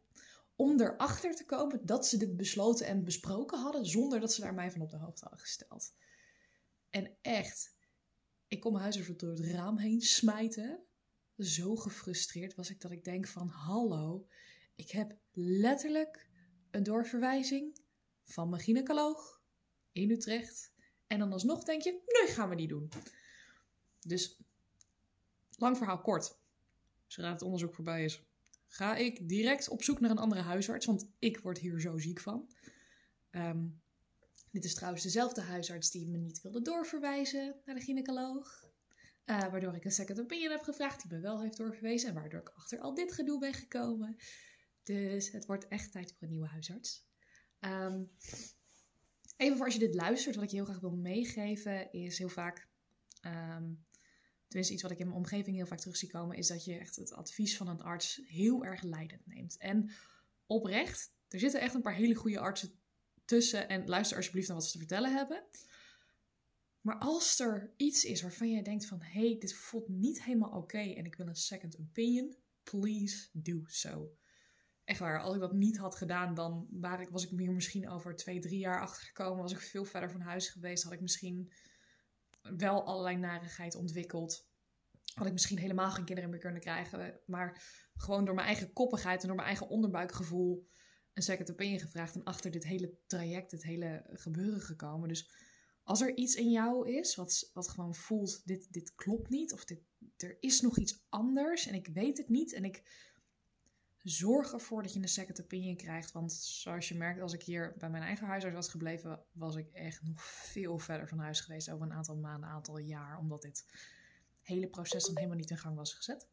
Om 0.56 0.80
erachter 0.80 1.34
te 1.34 1.44
komen 1.44 1.86
dat 1.86 2.06
ze 2.06 2.16
dit 2.16 2.36
besloten 2.36 2.86
en 2.86 3.04
besproken 3.04 3.58
hadden. 3.58 3.86
Zonder 3.86 4.20
dat 4.20 4.32
ze 4.32 4.40
daar 4.40 4.54
mij 4.54 4.70
van 4.70 4.80
op 4.80 4.90
de 4.90 4.96
hoogte 4.96 5.22
hadden 5.22 5.40
gesteld. 5.40 5.94
En 6.90 7.16
echt, 7.22 7.78
Ik 8.48 8.60
kon 8.60 8.72
mijn 8.72 8.84
huisarts 8.84 9.16
door 9.16 9.30
het 9.30 9.40
raam 9.40 9.78
heen 9.78 10.00
smijten. 10.00 10.84
Zo 11.36 11.76
gefrustreerd 11.76 12.54
was 12.54 12.70
ik 12.70 12.80
dat 12.80 12.90
ik 12.90 13.04
denk 13.04 13.26
van 13.26 13.48
hallo, 13.48 14.26
ik 14.74 14.90
heb 14.90 15.18
letterlijk 15.32 16.30
een 16.70 16.82
doorverwijzing 16.82 17.80
van 18.24 18.48
mijn 18.48 18.62
gynaecoloog 18.62 19.42
in 19.92 20.10
Utrecht. 20.10 20.72
En 21.10 21.18
dan 21.18 21.32
alsnog 21.32 21.64
denk 21.64 21.82
je, 21.82 21.90
nee, 21.90 22.34
gaan 22.34 22.48
we 22.48 22.54
niet 22.54 22.68
doen. 22.68 22.88
Dus, 24.00 24.38
lang 25.56 25.76
verhaal 25.76 26.00
kort. 26.00 26.38
Zodra 27.06 27.32
het 27.32 27.42
onderzoek 27.42 27.74
voorbij 27.74 28.04
is, 28.04 28.22
ga 28.66 28.96
ik 28.96 29.28
direct 29.28 29.68
op 29.68 29.82
zoek 29.82 30.00
naar 30.00 30.10
een 30.10 30.18
andere 30.18 30.40
huisarts. 30.40 30.86
Want 30.86 31.10
ik 31.18 31.38
word 31.38 31.58
hier 31.58 31.80
zo 31.80 31.98
ziek 31.98 32.20
van. 32.20 32.50
Ehm, 33.30 33.66
dit 34.50 34.64
is 34.64 34.74
trouwens 34.74 35.02
dezelfde 35.02 35.40
huisarts 35.40 35.90
die 35.90 36.08
me 36.08 36.18
niet 36.18 36.40
wilde 36.40 36.62
doorverwijzen 36.62 37.60
naar 37.64 37.74
de 37.74 37.80
gynaecoloog. 37.80 38.68
Uh, 39.26 39.38
waardoor 39.38 39.74
ik 39.74 39.84
een 39.84 39.90
second 39.90 40.20
opinion 40.20 40.50
heb 40.50 40.62
gevraagd, 40.62 41.02
die 41.02 41.12
me 41.12 41.20
wel 41.20 41.40
heeft 41.40 41.56
doorverwezen. 41.56 42.08
En 42.08 42.14
waardoor 42.14 42.40
ik 42.40 42.52
achter 42.54 42.80
al 42.80 42.94
dit 42.94 43.12
gedoe 43.12 43.38
ben 43.38 43.54
gekomen. 43.54 44.16
Dus 44.82 45.30
het 45.30 45.46
wordt 45.46 45.68
echt 45.68 45.92
tijd 45.92 46.12
voor 46.12 46.22
een 46.22 46.32
nieuwe 46.32 46.48
huisarts. 46.48 47.08
Um, 47.60 48.10
even 49.40 49.56
voor 49.56 49.64
als 49.64 49.74
je 49.74 49.80
dit 49.80 49.94
luistert, 49.94 50.34
wat 50.34 50.44
ik 50.44 50.50
je 50.50 50.56
heel 50.56 50.64
graag 50.64 50.80
wil 50.80 50.96
meegeven, 50.96 51.92
is 51.92 52.18
heel 52.18 52.28
vaak. 52.28 52.68
Um, 53.26 53.84
tenminste, 54.46 54.74
iets 54.74 54.82
wat 54.82 54.90
ik 54.90 54.98
in 54.98 55.06
mijn 55.06 55.18
omgeving 55.18 55.56
heel 55.56 55.66
vaak 55.66 55.78
terug 55.78 55.96
zie 55.96 56.10
komen, 56.10 56.36
is 56.36 56.46
dat 56.46 56.64
je 56.64 56.78
echt 56.78 56.96
het 56.96 57.12
advies 57.12 57.56
van 57.56 57.68
een 57.68 57.82
arts 57.82 58.20
heel 58.26 58.64
erg 58.64 58.82
leidend 58.82 59.26
neemt. 59.26 59.56
En 59.56 59.90
oprecht, 60.46 61.12
er 61.28 61.38
zitten 61.38 61.60
echt 61.60 61.74
een 61.74 61.82
paar 61.82 61.94
hele 61.94 62.14
goede 62.14 62.38
artsen 62.38 62.80
tussen. 63.24 63.68
En 63.68 63.86
luister 63.86 64.16
alsjeblieft 64.16 64.48
naar 64.48 64.56
wat 64.56 64.66
ze 64.66 64.72
te 64.72 64.78
vertellen 64.78 65.14
hebben. 65.14 65.44
Maar 66.80 66.98
als 66.98 67.40
er 67.40 67.74
iets 67.76 68.04
is 68.04 68.22
waarvan 68.22 68.50
jij 68.50 68.62
denkt 68.62 68.86
van... 68.86 69.02
hé, 69.02 69.28
hey, 69.28 69.38
dit 69.38 69.54
voelt 69.54 69.88
niet 69.88 70.24
helemaal 70.24 70.50
oké 70.50 70.78
en 70.78 71.04
ik 71.04 71.14
wil 71.14 71.26
een 71.26 71.36
second 71.36 71.78
opinion... 71.78 72.36
please 72.62 73.28
do 73.32 73.62
so. 73.66 74.18
Echt 74.90 74.98
waar, 74.98 75.20
als 75.20 75.34
ik 75.34 75.40
dat 75.40 75.52
niet 75.52 75.76
had 75.76 75.96
gedaan... 75.96 76.34
dan 76.34 76.66
was 77.10 77.24
ik 77.24 77.38
hier 77.38 77.52
misschien 77.52 77.88
over 77.88 78.16
twee, 78.16 78.38
drie 78.38 78.58
jaar 78.58 78.80
achtergekomen. 78.80 79.42
Was 79.42 79.52
ik 79.52 79.60
veel 79.60 79.84
verder 79.84 80.10
van 80.10 80.20
huis 80.20 80.48
geweest. 80.48 80.82
Had 80.84 80.92
ik 80.92 81.00
misschien 81.00 81.52
wel 82.40 82.84
allerlei 82.84 83.16
narigheid 83.16 83.74
ontwikkeld. 83.74 84.48
Had 85.14 85.26
ik 85.26 85.32
misschien 85.32 85.58
helemaal 85.58 85.90
geen 85.90 86.04
kinderen 86.04 86.30
meer 86.30 86.38
kunnen 86.38 86.60
krijgen. 86.60 87.20
Maar 87.26 87.62
gewoon 87.94 88.24
door 88.24 88.34
mijn 88.34 88.46
eigen 88.46 88.72
koppigheid 88.72 89.20
en 89.20 89.26
door 89.26 89.36
mijn 89.36 89.48
eigen 89.48 89.68
onderbuikgevoel 89.68 90.68
een 91.14 91.22
second 91.22 91.50
opinion 91.50 91.78
gevraagd 91.78 92.14
en 92.14 92.24
achter 92.24 92.50
dit 92.50 92.64
hele 92.64 92.98
traject, 93.06 93.50
dit 93.50 93.62
hele 93.62 94.06
gebeuren 94.12 94.60
gekomen. 94.60 95.08
Dus 95.08 95.30
als 95.82 96.00
er 96.00 96.16
iets 96.16 96.34
in 96.34 96.50
jou 96.50 96.90
is 96.90 97.14
wat, 97.14 97.50
wat 97.52 97.68
gewoon 97.68 97.94
voelt, 97.94 98.46
dit, 98.46 98.72
dit 98.72 98.94
klopt 98.94 99.28
niet, 99.28 99.52
of 99.52 99.64
dit, 99.64 99.80
er 100.16 100.36
is 100.40 100.60
nog 100.60 100.78
iets 100.78 101.04
anders 101.08 101.66
en 101.66 101.74
ik 101.74 101.86
weet 101.86 102.18
het 102.18 102.28
niet 102.28 102.54
en 102.54 102.64
ik 102.64 102.82
zorg 104.02 104.52
ervoor 104.52 104.82
dat 104.82 104.92
je 104.92 105.00
een 105.00 105.08
second 105.08 105.40
opinion 105.40 105.76
krijgt. 105.76 106.12
Want 106.12 106.32
zoals 106.32 106.88
je 106.88 106.94
merkt, 106.94 107.20
als 107.20 107.32
ik 107.32 107.42
hier 107.42 107.74
bij 107.78 107.90
mijn 107.90 108.02
eigen 108.02 108.26
huisarts 108.26 108.56
was 108.56 108.68
gebleven, 108.68 109.22
was 109.32 109.56
ik 109.56 109.68
echt 109.68 110.02
nog 110.02 110.24
veel 110.24 110.78
verder 110.78 111.08
van 111.08 111.18
huis 111.18 111.40
geweest 111.40 111.70
over 111.70 111.86
een 111.86 111.92
aantal 111.92 112.16
maanden, 112.16 112.48
een 112.48 112.54
aantal 112.54 112.78
jaar, 112.78 113.18
omdat 113.18 113.42
dit 113.42 113.64
hele 114.42 114.68
proces 114.68 115.04
dan 115.04 115.16
helemaal 115.16 115.38
niet 115.38 115.50
in 115.50 115.58
gang 115.58 115.76
was 115.76 115.94
gezet. 115.94 116.28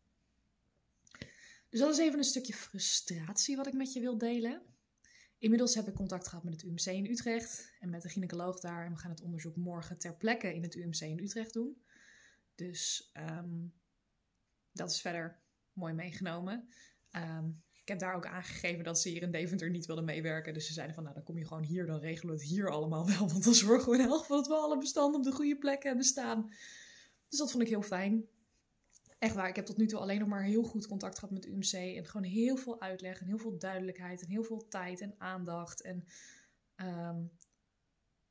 Dus 1.70 1.80
dat 1.80 1.92
is 1.92 1.98
even 1.98 2.18
een 2.18 2.24
stukje 2.24 2.54
frustratie 2.54 3.56
wat 3.56 3.68
ik 3.68 3.74
met 3.74 3.94
je 3.94 4.00
wil 4.00 4.18
delen. 4.18 4.62
Inmiddels 5.38 5.76
heb 5.76 5.88
ik 5.88 5.94
contact 5.94 6.28
gehad 6.28 6.44
met 6.44 6.54
het 6.54 6.64
UMC 6.64 6.86
in 6.86 7.06
Utrecht 7.06 7.74
en 7.80 7.90
met 7.90 8.02
de 8.02 8.10
gynaecoloog 8.10 8.60
daar. 8.60 8.86
En 8.86 8.94
we 8.94 9.00
gaan 9.00 9.12
het 9.12 9.22
onderzoek 9.22 9.56
morgen 9.56 9.98
ter 9.98 10.16
plekke 10.16 10.54
in 10.54 10.64
het 10.64 10.76
UMC 10.76 11.00
in 11.00 11.20
Utrecht 11.20 11.54
doen. 11.54 11.82
Dus 12.56 13.10
ehm, 13.14 13.66
dat 14.72 14.92
is 14.92 15.02
verder 15.02 15.40
mooi 15.74 15.94
meegenomen. 15.94 16.70
Ehm, 17.12 17.50
ik 17.88 17.94
heb 17.94 18.00
daar 18.00 18.16
ook 18.16 18.26
aangegeven 18.26 18.84
dat 18.84 19.00
ze 19.00 19.10
hier 19.10 19.22
in 19.22 19.32
Deventer 19.32 19.70
niet 19.70 19.86
wilden 19.86 20.06
meewerken. 20.06 20.54
Dus 20.54 20.68
ze 20.68 20.74
zeiden 20.74 20.96
van, 20.96 21.04
nou 21.04 21.16
dan 21.16 21.26
kom 21.26 21.38
je 21.38 21.46
gewoon 21.46 21.64
hier, 21.64 21.86
dan 21.86 22.00
regelen 22.00 22.36
we 22.36 22.42
het 22.42 22.50
hier 22.50 22.70
allemaal 22.70 23.08
wel. 23.08 23.30
Want 23.30 23.44
dan 23.44 23.54
zorgen 23.54 23.92
we 23.92 23.98
geval 23.98 24.38
dat 24.38 24.48
we 24.48 24.54
alle 24.54 24.78
bestanden 24.78 25.20
op 25.20 25.26
de 25.26 25.32
goede 25.32 25.58
plekken 25.58 25.88
hebben 25.88 26.06
staan. 26.06 26.50
Dus 27.30 27.40
dat 27.40 27.52
vond 27.52 27.64
ik 27.64 27.70
heel 27.70 27.82
fijn. 27.82 28.26
Echt 29.20 29.36
waar, 29.36 29.48
ik 29.48 29.56
heb 29.56 29.66
tot 29.66 29.78
nu 29.78 29.88
toe 29.88 30.00
alleen 30.00 30.20
nog 30.20 30.28
maar 30.28 30.44
heel 30.44 30.64
goed 30.64 30.88
contact 30.88 31.20
gehad 31.20 31.34
met 31.34 31.46
UMC. 31.46 31.72
En 31.72 32.06
gewoon 32.06 32.28
heel 32.28 32.58
veel 32.58 32.82
uitleg 32.82 33.20
en 33.20 33.28
heel 33.28 33.38
veel 33.38 33.58
duidelijkheid 33.58 34.22
en 34.22 34.30
heel 34.30 34.44
veel 34.44 34.68
tijd 34.68 35.02
en 35.02 35.16
aandacht. 35.18 35.82
En 35.82 36.06
ehm, 36.76 37.24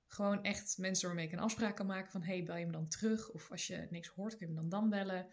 gewoon 0.06 0.42
echt 0.42 0.78
mensen 0.78 1.06
waarmee 1.06 1.26
ik 1.26 1.32
een 1.32 1.38
afspraak 1.38 1.76
kan 1.76 1.86
maken 1.86 2.10
van... 2.10 2.22
hey, 2.22 2.42
bel 2.42 2.56
je 2.56 2.66
me 2.66 2.72
dan 2.72 2.88
terug? 2.88 3.30
Of 3.30 3.50
als 3.50 3.66
je 3.66 3.86
niks 3.90 4.08
hoort, 4.08 4.36
kun 4.36 4.46
je 4.46 4.52
me 4.52 4.60
dan 4.60 4.68
dan 4.68 4.90
bellen? 4.90 5.26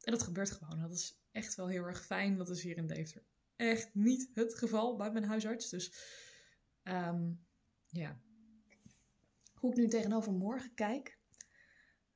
En 0.00 0.12
dat 0.12 0.22
gebeurt 0.22 0.50
gewoon. 0.50 0.80
Dat 0.80 0.92
is 0.92 1.19
echt 1.32 1.54
wel 1.54 1.66
heel 1.66 1.84
erg 1.84 2.06
fijn. 2.06 2.36
Dat 2.36 2.50
is 2.50 2.62
hier 2.62 2.76
in 2.76 2.86
Deventer 2.86 3.22
echt 3.60 3.94
niet 3.94 4.30
het 4.34 4.54
geval 4.54 4.96
bij 4.96 5.12
mijn 5.12 5.24
huisarts. 5.24 5.68
Dus 5.68 5.94
um, 6.82 7.46
ja. 7.86 8.20
Hoe 9.54 9.70
ik 9.70 9.76
nu 9.76 9.88
tegenover 9.88 10.32
morgen 10.32 10.74
kijk... 10.74 11.18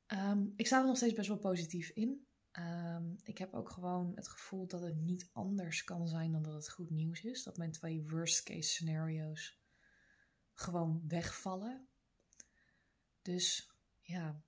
Um, 0.06 0.52
ik 0.56 0.66
sta 0.66 0.80
er 0.80 0.86
nog 0.86 0.96
steeds 0.96 1.14
best 1.14 1.28
wel 1.28 1.38
positief 1.38 1.88
in. 1.88 2.26
Um, 2.52 3.16
ik 3.22 3.38
heb 3.38 3.54
ook 3.54 3.70
gewoon 3.70 4.12
het 4.14 4.28
gevoel 4.28 4.66
dat 4.66 4.82
het 4.82 4.96
niet 4.96 5.28
anders 5.32 5.84
kan 5.84 6.08
zijn 6.08 6.32
dan 6.32 6.42
dat 6.42 6.54
het 6.54 6.70
goed 6.70 6.90
nieuws 6.90 7.24
is. 7.24 7.42
Dat 7.42 7.56
mijn 7.56 7.72
twee 7.72 8.04
worst 8.08 8.42
case 8.42 8.68
scenario's 8.68 9.58
gewoon 10.52 11.04
wegvallen. 11.08 11.88
Dus 13.22 13.74
ja, 14.00 14.42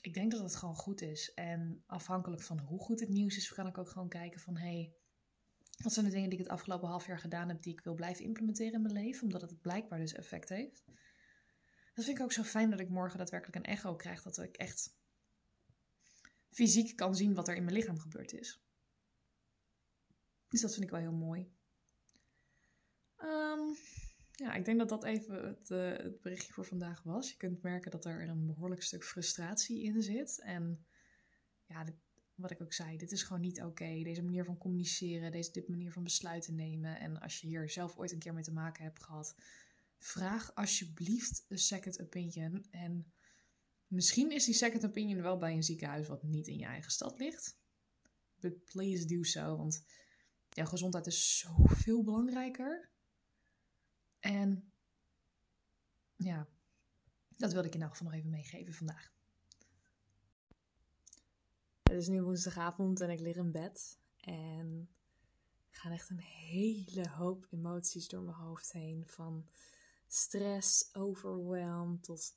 ik 0.00 0.14
denk 0.14 0.30
dat 0.30 0.40
het 0.40 0.56
gewoon 0.56 0.74
goed 0.74 1.00
is. 1.00 1.34
En 1.34 1.82
afhankelijk 1.86 2.42
van 2.42 2.58
hoe 2.58 2.80
goed 2.80 3.00
het 3.00 3.08
nieuws 3.08 3.36
is, 3.36 3.52
kan 3.52 3.66
ik 3.66 3.78
ook 3.78 3.88
gewoon 3.88 4.08
kijken 4.08 4.40
van 4.40 4.56
hé, 4.56 4.66
hey, 4.66 4.94
wat 5.82 5.92
zijn 5.92 6.06
de 6.06 6.12
dingen 6.12 6.28
die 6.28 6.38
ik 6.38 6.44
het 6.44 6.54
afgelopen 6.54 6.88
half 6.88 7.06
jaar 7.06 7.18
gedaan 7.18 7.48
heb 7.48 7.62
die 7.62 7.72
ik 7.72 7.80
wil 7.80 7.94
blijven 7.94 8.24
implementeren 8.24 8.72
in 8.72 8.82
mijn 8.82 8.94
leven, 8.94 9.22
omdat 9.22 9.40
het 9.40 9.60
blijkbaar 9.60 9.98
dus 9.98 10.12
effect 10.12 10.48
heeft. 10.48 10.84
Dat 11.94 12.04
vind 12.04 12.18
ik 12.18 12.24
ook 12.24 12.32
zo 12.32 12.42
fijn 12.42 12.70
dat 12.70 12.80
ik 12.80 12.88
morgen 12.88 13.18
daadwerkelijk 13.18 13.56
een 13.56 13.72
echo 13.72 13.96
krijg, 13.96 14.22
dat 14.22 14.38
ik 14.38 14.56
echt 14.56 14.96
fysiek 16.50 16.96
kan 16.96 17.14
zien 17.14 17.34
wat 17.34 17.48
er 17.48 17.56
in 17.56 17.64
mijn 17.64 17.76
lichaam 17.76 17.98
gebeurd 17.98 18.32
is. 18.32 18.60
Dus 20.48 20.60
dat 20.60 20.72
vind 20.72 20.84
ik 20.84 20.90
wel 20.90 21.00
heel 21.00 21.12
mooi. 21.12 21.52
Um, 23.18 23.76
ja, 24.36 24.54
ik 24.54 24.64
denk 24.64 24.78
dat 24.78 24.88
dat 24.88 25.04
even 25.04 25.46
het, 25.46 25.70
uh, 25.70 25.96
het, 25.96 26.20
berichtje 26.20 26.52
voor 26.52 26.64
vandaag 26.64 27.02
was. 27.02 27.30
Je 27.30 27.36
kunt 27.36 27.62
merken 27.62 27.90
dat 27.90 28.04
er 28.04 28.28
een 28.28 28.46
behoorlijk 28.46 28.82
stuk 28.82 29.04
frustratie 29.04 29.82
in 29.82 30.02
zit. 30.02 30.40
En 30.40 30.86
ja, 31.64 31.84
wat 32.34 32.50
ik 32.50 32.62
ook 32.62 32.72
zei, 32.72 32.96
dit 32.96 33.12
is 33.12 33.22
gewoon 33.22 33.42
niet 33.42 33.62
oké. 33.62 34.02
Deze 34.02 34.22
manier 34.22 34.44
van 34.44 34.58
communiceren, 34.58 35.32
deze 35.32 35.52
dit 35.52 35.68
manier 35.68 35.92
van 35.92 36.02
besluiten 36.02 36.54
nemen. 36.54 36.98
En 37.00 37.20
als 37.20 37.40
je 37.40 37.46
hier 37.46 37.70
zelf 37.70 37.96
ooit 37.96 38.12
een 38.12 38.18
keer 38.18 38.34
mee 38.34 38.42
te 38.42 38.52
maken 38.52 38.84
hebt 38.84 39.02
gehad, 39.02 39.34
vraag 39.98 40.54
alsjeblieft 40.54 41.44
een 41.48 41.58
second 41.58 42.00
opinion. 42.00 42.66
En 42.70 43.12
Misschien 43.86 44.30
is 44.30 44.44
die 44.44 44.54
second 44.54 44.84
opinion 44.84 45.22
wel 45.22 45.38
bij 45.38 45.52
een 45.52 45.62
ziekenhuis 45.62 46.08
wat 46.08 46.22
niet 46.22 46.46
in 46.46 46.58
je 46.58 46.64
eigen 46.64 46.90
stad 46.90 47.18
ligt. 47.18 47.58
But 48.40 48.64
please 48.64 49.04
do 49.04 49.22
so, 49.22 49.56
want 49.56 49.84
jouw 50.48 50.66
gezondheid 50.66 51.06
is 51.06 51.38
zoveel 51.38 52.02
belangrijker. 52.02 52.90
En 54.20 54.72
ja, 56.16 56.48
dat 57.36 57.52
wilde 57.52 57.68
ik 57.68 57.74
in 57.74 57.82
elk 57.82 57.90
geval 57.90 58.06
nog 58.06 58.16
even 58.16 58.30
meegeven 58.30 58.74
vandaag. 58.74 59.14
Het 61.82 61.96
is 61.96 62.08
nu 62.08 62.22
woensdagavond 62.22 63.00
en 63.00 63.10
ik 63.10 63.20
lig 63.20 63.36
in 63.36 63.52
bed. 63.52 63.98
En 64.20 64.88
er 65.70 65.78
gaan 65.78 65.92
echt 65.92 66.10
een 66.10 66.20
hele 66.20 67.08
hoop 67.08 67.46
emoties 67.50 68.08
door 68.08 68.22
mijn 68.22 68.36
hoofd 68.36 68.72
heen. 68.72 69.06
Van 69.06 69.48
stress, 70.06 70.94
overwhelm 70.94 72.00
tot 72.00 72.36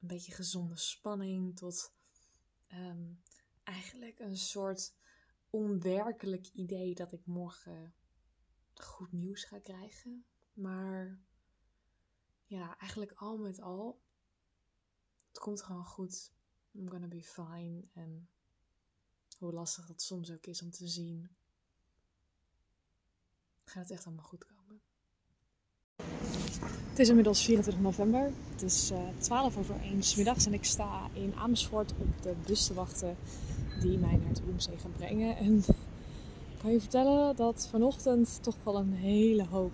een 0.00 0.08
beetje 0.08 0.32
gezonde 0.32 0.76
spanning 0.76 1.56
tot 1.56 1.92
ehm, 2.66 3.12
eigenlijk 3.62 4.18
een 4.18 4.36
soort 4.36 4.94
onwerkelijk 5.50 6.46
idee 6.46 6.94
dat 6.94 7.12
ik 7.12 7.26
morgen 7.26 7.94
goed 8.74 9.12
nieuws 9.12 9.44
ga 9.44 9.58
krijgen. 9.58 10.24
Maar 10.58 11.18
ja, 12.46 12.78
eigenlijk 12.78 13.12
al 13.12 13.36
met 13.36 13.60
al, 13.60 14.00
het 15.28 15.38
komt 15.38 15.62
gewoon 15.62 15.84
goed. 15.84 16.32
I'm 16.72 16.90
gonna 16.90 17.06
be 17.06 17.22
fine. 17.22 17.82
En 17.92 18.28
hoe 19.38 19.52
lastig 19.52 19.86
dat 19.86 20.02
soms 20.02 20.30
ook 20.30 20.46
is 20.46 20.62
om 20.62 20.70
te 20.70 20.88
zien, 20.88 21.28
gaat 23.64 23.82
het 23.82 23.90
echt 23.90 24.06
allemaal 24.06 24.24
goed 24.24 24.44
komen. 24.44 24.80
Het 26.88 26.98
is 26.98 27.08
inmiddels 27.08 27.44
24 27.44 27.82
november. 27.82 28.32
Het 28.50 28.62
is 28.62 28.90
uh, 28.90 29.08
eh, 29.08 29.16
12 29.18 29.56
over 29.56 29.80
1 29.80 30.02
s 30.02 30.14
middags 30.14 30.46
en 30.46 30.54
ik 30.54 30.64
sta 30.64 31.10
in 31.12 31.34
Amersfoort 31.34 31.92
op 31.92 32.22
de 32.22 32.34
bus 32.46 32.66
te 32.66 32.74
wachten 32.74 33.16
die 33.80 33.98
mij 33.98 34.16
naar 34.16 34.28
het 34.28 34.40
UMC 34.40 34.80
gaat 34.80 34.96
brengen. 34.96 35.36
En 35.36 35.56
ik 35.56 36.58
kan 36.58 36.72
je 36.72 36.80
vertellen 36.80 37.36
dat 37.36 37.66
vanochtend 37.70 38.42
toch 38.42 38.56
wel 38.62 38.76
een 38.76 38.92
hele 38.92 39.46
hoop 39.46 39.72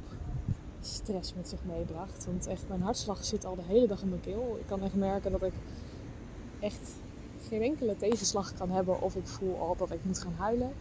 stress 0.87 1.35
met 1.35 1.49
zich 1.49 1.59
meebracht. 1.65 2.25
Want 2.25 2.47
echt, 2.47 2.69
mijn 2.69 2.83
hartslag 2.83 3.25
zit 3.25 3.45
al 3.45 3.55
de 3.55 3.63
hele 3.63 3.87
dag 3.87 4.03
in 4.03 4.09
mijn 4.09 4.21
keel. 4.21 4.57
Ik 4.61 4.67
kan 4.67 4.83
echt 4.83 4.95
merken 4.95 5.31
dat 5.31 5.43
ik 5.43 5.53
echt 6.61 6.91
geen 7.49 7.63
enkele 7.63 7.97
tegenslag 7.97 8.55
kan 8.55 8.71
hebben 8.71 9.03
of 9.03 9.15
ik 9.15 9.27
voel 9.27 9.59
al 9.59 9.77
dat 9.77 9.91
ik 9.91 10.05
moet 10.05 10.19
gaan 10.19 10.35
huilen. 10.37 10.73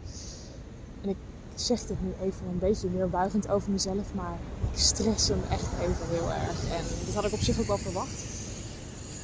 En 1.01 1.09
ik 1.09 1.17
zeg 1.55 1.85
dit 1.85 2.01
nu 2.01 2.13
even 2.21 2.47
een 2.47 2.59
beetje 2.59 2.89
meer 2.89 3.09
buigend 3.09 3.49
over 3.49 3.71
mezelf, 3.71 4.13
maar 4.13 4.37
ik 4.71 4.79
stress 4.79 5.27
hem 5.27 5.41
echt 5.49 5.71
even 5.81 6.07
heel 6.09 6.31
erg. 6.31 6.71
En 6.71 6.83
dat 7.05 7.15
had 7.15 7.25
ik 7.25 7.33
op 7.33 7.39
zich 7.39 7.59
ook 7.59 7.67
wel 7.67 7.77
verwacht. 7.77 8.25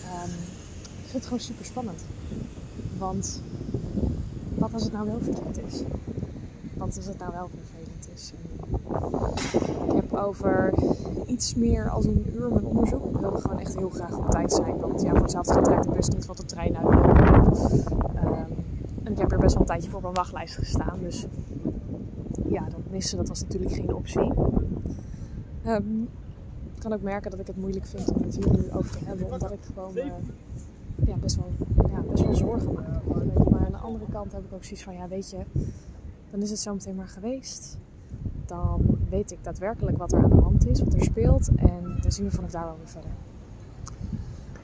Ehm, 0.05 0.29
ik 1.03 1.09
vind 1.09 1.13
het 1.13 1.23
gewoon 1.23 1.39
super 1.39 1.65
spannend. 1.65 2.03
Want 2.97 3.41
wat 4.55 4.73
als 4.73 4.83
het 4.83 4.91
nou 4.91 5.05
wel 5.07 5.19
verkeerd 5.21 5.57
is? 5.67 5.81
Wat 6.73 6.95
als 6.95 7.05
het 7.05 7.17
nou 7.17 7.31
wel 7.31 7.49
vervelend 7.49 8.07
is? 8.13 8.31
Ik 9.87 9.93
heb 9.93 10.13
over 10.13 10.73
iets 11.25 11.55
meer 11.55 11.89
als 11.89 12.05
een 12.05 12.25
uur 12.33 12.49
mijn 12.49 12.65
onderzoek. 12.65 13.05
Ik 13.05 13.17
wilde 13.19 13.41
gewoon 13.41 13.59
echt 13.59 13.77
heel 13.77 13.89
graag 13.89 14.17
op 14.17 14.29
tijd 14.29 14.51
zijn. 14.51 14.79
Want 14.79 15.01
ja, 15.01 15.09
voor 15.09 15.21
hetzelfde 15.21 15.53
geld 15.53 15.93
bus 15.93 16.07
niet 16.09 16.25
wat 16.25 16.37
de 16.37 16.45
trein 16.45 16.77
uit. 16.77 16.93
Um, 18.23 18.45
en 19.03 19.11
ik 19.11 19.17
heb 19.17 19.31
er 19.31 19.39
best 19.39 19.53
wel 19.53 19.61
een 19.61 19.67
tijdje 19.67 19.89
voor 19.89 19.99
op 19.99 20.05
een 20.05 20.13
wachtlijst 20.13 20.55
gestaan. 20.55 20.99
Dus 21.01 21.27
ja, 22.49 22.61
dat 22.63 22.79
missen 22.89 23.17
dat 23.17 23.27
was 23.27 23.41
natuurlijk 23.41 23.73
geen 23.73 23.93
optie. 23.93 24.31
Um, 25.67 26.09
ik 26.75 26.81
kan 26.85 26.93
ook 26.93 27.01
merken 27.01 27.31
dat 27.31 27.39
ik 27.39 27.47
het 27.47 27.57
moeilijk 27.57 27.85
vind 27.85 28.11
om 28.11 28.21
het 28.21 28.35
hier 28.35 28.51
nu 28.51 28.71
over 28.71 28.97
te 28.97 29.05
hebben. 29.05 29.31
Omdat 29.31 29.51
ik 29.51 29.59
gewoon 29.73 29.97
uh, 29.97 30.03
ja, 31.05 31.15
best, 31.15 31.35
wel, 31.35 31.51
ja, 31.89 32.01
best 32.01 32.23
wel 32.23 32.35
zorgen 32.35 32.73
maak. 32.73 33.05
Maar 33.49 33.65
aan 33.65 33.71
de 33.71 33.77
andere 33.77 34.05
kant 34.11 34.31
heb 34.31 34.45
ik 34.45 34.53
ook 34.53 34.63
zoiets 34.63 34.83
van, 34.83 34.93
ja 34.93 35.07
weet 35.07 35.29
je, 35.29 35.37
dan 36.31 36.41
is 36.41 36.49
het 36.49 36.59
zo 36.59 36.73
meteen 36.73 36.95
maar 36.95 37.07
geweest. 37.07 37.77
Dan 38.49 38.97
weet 39.09 39.31
ik 39.31 39.43
daadwerkelijk 39.43 39.97
wat 39.97 40.11
er 40.11 40.23
aan 40.23 40.29
de 40.29 40.41
hand 40.41 40.67
is, 40.67 40.79
wat 40.79 40.93
er 40.93 41.03
speelt. 41.03 41.55
En 41.55 41.97
dan 42.01 42.11
zien 42.11 42.25
we 42.25 42.31
vanaf 42.31 42.51
daar 42.51 42.65
wel 42.65 42.77
weer 42.77 42.89
verder. 42.89 43.11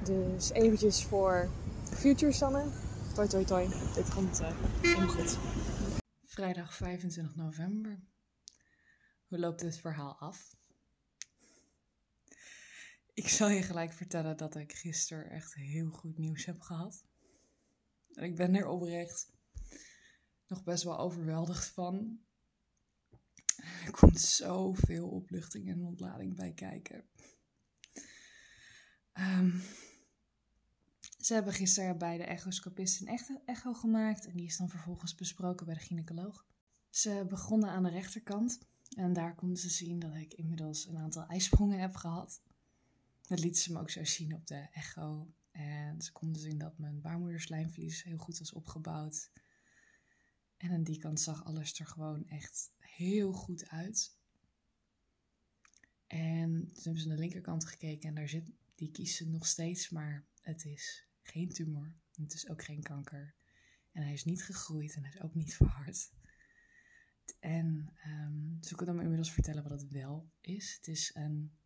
Dus 0.04 0.52
eventjes 0.52 1.04
voor 1.04 1.50
Future 1.84 2.32
Sanne. 2.32 2.64
Toi 3.14 3.28
toi 3.28 3.46
toi. 3.46 3.68
Dit 3.96 4.14
komt 4.14 4.42
uh, 4.42 4.52
helemaal 4.82 5.08
goed. 5.08 5.38
Vrijdag 6.26 6.74
25 6.74 7.36
november. 7.36 8.00
Hoe 9.28 9.40
loopt 9.40 9.60
dit 9.60 9.78
verhaal 9.78 10.16
af? 10.16 10.56
Ik 13.14 13.28
zal 13.28 13.50
je 13.50 13.62
gelijk 13.62 13.94
vertellen 13.94 14.38
dat 14.38 14.56
ik 14.56 14.74
gisteren 14.74 15.30
echt 15.30 15.54
heel 15.54 15.90
goed 15.90 16.18
nieuws 16.18 16.46
heb 16.46 16.62
gehad. 16.62 17.06
En 18.14 18.24
ik 18.24 18.36
ben 18.36 18.56
er 18.56 18.68
oprecht 18.68 19.34
nog 20.48 20.64
best 20.64 20.84
wel 20.84 20.98
overweldigd 20.98 21.68
van. 21.68 22.20
Er 23.86 23.92
komt 23.92 24.22
zoveel 24.22 25.08
opluchting 25.08 25.70
en 25.70 25.82
ontlading 25.82 26.36
bij 26.36 26.54
kijken. 26.54 27.04
Um, 29.14 29.62
ze 31.18 31.34
hebben 31.34 31.54
gisteren 31.54 31.98
bij 31.98 32.18
de 32.18 32.24
echoscopist 32.24 33.02
een 33.02 33.08
echte 33.08 33.42
echo 33.46 33.74
gemaakt 33.74 34.28
en 34.28 34.36
die 34.36 34.46
is 34.46 34.58
dan 34.58 34.70
vervolgens 34.70 35.16
besproken 35.16 35.66
bij 35.66 35.76
de 35.76 35.82
gynaecoloog. 35.82 36.46
Ze 36.90 37.26
begonnen 37.30 37.70
aan 37.70 37.84
de 37.84 37.90
rechterkant 37.90 38.60
en 38.96 39.14
daar 39.14 39.36
konden 39.36 39.58
ze 39.58 39.70
zien 39.70 40.00
dat 40.00 40.16
ik 40.16 40.34
inmiddels 40.34 40.88
een 40.88 40.98
aantal 40.98 41.26
ijsprongen 41.26 41.80
heb 41.80 41.96
gehad. 41.96 42.42
Dat 43.22 43.40
lieten 43.40 43.62
ze 43.62 43.72
me 43.72 43.80
ook 43.80 43.90
zo 43.90 44.04
zien 44.06 44.36
op 44.36 44.48
de 44.48 44.68
echo. 44.72 45.34
En 45.52 46.02
ze 46.02 46.12
konden 46.12 46.42
zien 46.42 46.58
dat 46.58 46.78
mijn 46.78 47.02
baarmoederslijmvlies 47.02 48.04
heel 48.04 48.18
goed 48.18 48.40
was 48.40 48.54
opgebouwd. 48.54 49.32
En 50.58 50.72
aan 50.72 50.84
die 50.84 50.98
kant 50.98 51.20
zag 51.20 51.46
alles 51.46 51.80
er 51.80 51.86
gewoon 51.86 52.28
echt 52.28 52.74
heel 52.96 53.32
goed 53.34 53.70
uit. 53.70 54.18
En 56.08 56.52
toen 56.52 56.84
hebben 56.84 57.02
ze 57.02 57.08
naar 57.08 57.16
de 57.16 57.22
linkerkant 57.22 57.66
gekeken 57.66 58.10
en 58.10 58.16
daar 58.16 58.30
zit 58.30 58.52
die 58.76 58.92
kiezen 58.92 59.32
nog 59.32 59.48
steeds, 59.48 59.90
maar 59.90 60.26
het 60.42 60.66
is 60.66 61.08
geen 61.22 61.50
tumor. 61.50 61.96
Het 62.16 62.34
is 62.34 62.50
ook 62.50 62.64
geen 62.64 62.84
kanker. 62.84 63.36
En 63.92 64.04
hij 64.04 64.14
is 64.14 64.24
niet 64.24 64.44
gegroeid 64.44 64.96
en 64.96 65.04
hij 65.04 65.14
is 65.14 65.22
ook 65.22 65.36
niet 65.36 65.56
verhard. 65.56 66.12
En 67.40 67.94
ze 68.62 68.76
kunnen 68.76 68.96
me 68.96 69.02
inmiddels 69.02 69.32
vertellen 69.32 69.64
wat 69.64 69.82
het 69.82 69.92
wel 69.92 70.32
is. 70.42 70.76
Het 70.76 70.88
is 70.88 71.12
een 71.14 71.58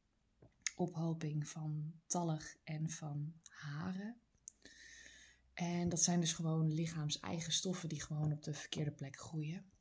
ophoping 0.76 1.48
van 1.48 1.94
tallig 2.06 2.58
en 2.63 2.89
van 2.89 3.34
haren. 3.50 4.22
En 5.54 5.89
dat 5.89 6.04
zijn 6.04 6.20
dus 6.20 6.34
gewoon 6.34 6.74
lichaams-eigen 6.74 7.54
stoffen 7.54 7.89
die 7.89 8.02
gewoon 8.02 8.32
op 8.32 8.44
de 8.44 8.54
verkeerde 8.54 8.92
plek 8.92 9.20
groeien. 9.20 9.72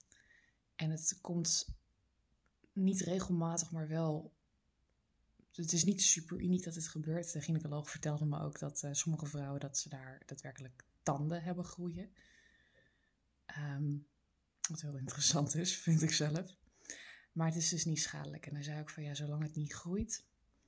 En 0.78 0.90
het 0.90 1.18
komt 1.20 1.68
niet 2.72 3.00
regelmatig, 3.00 3.70
maar 3.70 3.88
wel. 3.88 4.36
Het 5.52 5.72
is 5.72 5.84
niet 5.84 6.02
super 6.02 6.40
uniek 6.40 6.64
dat 6.64 6.74
dit 6.74 6.88
gebeurt. 6.88 7.32
De 7.32 7.40
gynaecoloog 7.40 7.90
vertelde 7.90 8.24
me 8.24 8.40
ook 8.40 8.58
dat 8.58 8.82
uh, 8.82 8.92
sommige 8.92 9.26
vrouwen 9.26 9.60
dat 9.60 9.78
ze 9.78 9.88
daar 9.88 10.22
daadwerkelijk 10.26 10.84
tanden 11.02 11.42
hebben 11.42 11.64
groeien. 11.64 12.10
Um, 13.58 14.06
wat 14.68 14.80
heel 14.80 14.96
interessant 14.96 15.54
is, 15.54 15.76
vind 15.76 16.02
ik 16.02 16.12
zelf. 16.12 16.56
Maar 17.32 17.46
het 17.46 17.56
is 17.56 17.68
dus 17.68 17.84
niet 17.84 18.00
schadelijk. 18.00 18.46
En 18.46 18.54
hij 18.54 18.62
zei 18.62 18.80
ook 18.80 18.90
van 18.90 19.02
ja, 19.02 19.14
zolang 19.14 19.42
het 19.42 19.54
niet 19.54 19.72
groeit, 19.72 20.24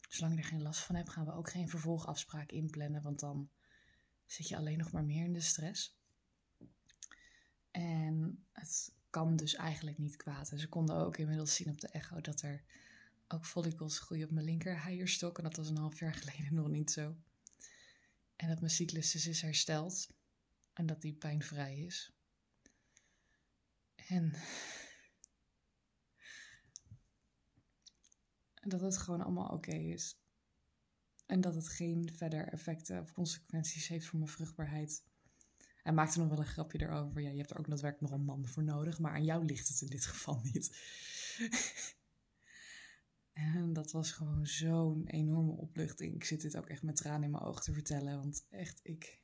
zolang 0.09 0.35
je 0.35 0.41
er 0.41 0.49
geen 0.49 0.63
last 0.63 0.81
van 0.81 0.95
hebt, 0.95 1.11
gaan 1.11 1.25
we 1.25 1.33
ook 1.33 1.51
geen 1.51 1.69
vervolgafspraak 1.69 2.53
inplannen. 2.53 3.03
Want 3.03 3.21
dan 3.21 3.51
zit 4.27 4.49
je 4.49 4.57
alleen 4.57 4.79
nog 4.79 4.93
maar 4.93 5.05
meer 5.05 5.25
in 5.25 5.33
de 5.33 5.41
stress. 5.41 5.99
En 7.71 8.45
het 8.53 8.93
kan 9.11 9.37
dus 9.37 9.55
eigenlijk 9.55 9.99
niet 9.99 10.17
kwaad. 10.17 10.51
En 10.51 10.59
ze 10.59 10.69
konden 10.69 10.97
ook 10.97 11.17
inmiddels 11.17 11.55
zien 11.55 11.71
op 11.71 11.81
de 11.81 11.89
echo 11.89 12.21
dat 12.21 12.43
er 12.43 12.63
ook 13.29 13.47
follicles 13.47 13.99
groeien 13.99 14.25
op 14.25 14.31
mijn 14.31 14.47
linker 14.47 14.83
heierstok. 14.83 15.39
En 15.39 15.45
dat 15.45 15.57
was 15.57 15.69
een 15.69 15.77
half 15.77 15.99
jaar 15.99 16.15
geleden 16.15 16.55
nog 16.61 16.69
niet 16.69 16.91
zo. 16.91 17.17
En 18.37 18.49
dat 18.49 18.61
mijn 18.61 18.73
cyclus 18.73 19.13
dus 19.13 19.27
is 19.27 19.43
hersteld. 19.43 20.09
En 20.73 20.87
dat 20.87 21.03
die 21.03 21.15
pijnvrij 21.15 21.79
is. 21.79 22.13
En 23.95 24.35
dat 28.55 28.81
het 28.81 28.97
gewoon 28.97 29.23
allemaal 29.23 29.49
oké 29.49 29.75
is. 29.75 30.19
En 31.27 31.41
dat 31.41 31.55
het 31.55 31.69
geen 31.69 32.11
verder 32.15 32.49
effecten 32.49 33.01
of 33.01 33.13
consequenties 33.13 33.89
heeft 33.89 34.07
voor 34.07 34.19
mijn 34.19 34.31
vruchtbaarheid. 34.31 35.05
Hij 35.83 35.93
maakte 35.93 36.19
nog 36.19 36.29
wel 36.29 36.39
een 36.39 36.45
grapje 36.47 36.81
erover. 36.81 37.21
Ja, 37.21 37.31
je 37.31 37.37
hebt 37.37 37.51
er 37.51 37.59
ook 37.59 37.69
daadwerkelijk 37.69 38.13
nog 38.13 38.21
een 38.21 38.27
man 38.27 38.47
voor 38.47 38.63
nodig, 38.63 38.99
maar 38.99 39.13
aan 39.13 39.25
jou 39.25 39.45
ligt 39.45 39.69
het 39.69 39.81
in 39.81 39.89
dit 39.89 40.07
geval 40.07 40.41
niet. 40.43 40.77
en 43.33 43.73
dat 43.73 43.93
was 43.93 44.13
gewoon 44.13 44.47
zo'n 44.47 45.07
enorme 45.07 45.53
opluchting. 45.53 46.15
Ik 46.15 46.25
zit 46.25 46.41
dit 46.41 46.57
ook 46.57 46.67
echt 46.67 46.83
met 46.83 46.97
tranen 46.97 47.23
in 47.23 47.31
mijn 47.31 47.43
ogen 47.43 47.63
te 47.63 47.73
vertellen, 47.73 48.17
want 48.17 48.47
echt, 48.51 48.81
ik. 48.83 49.23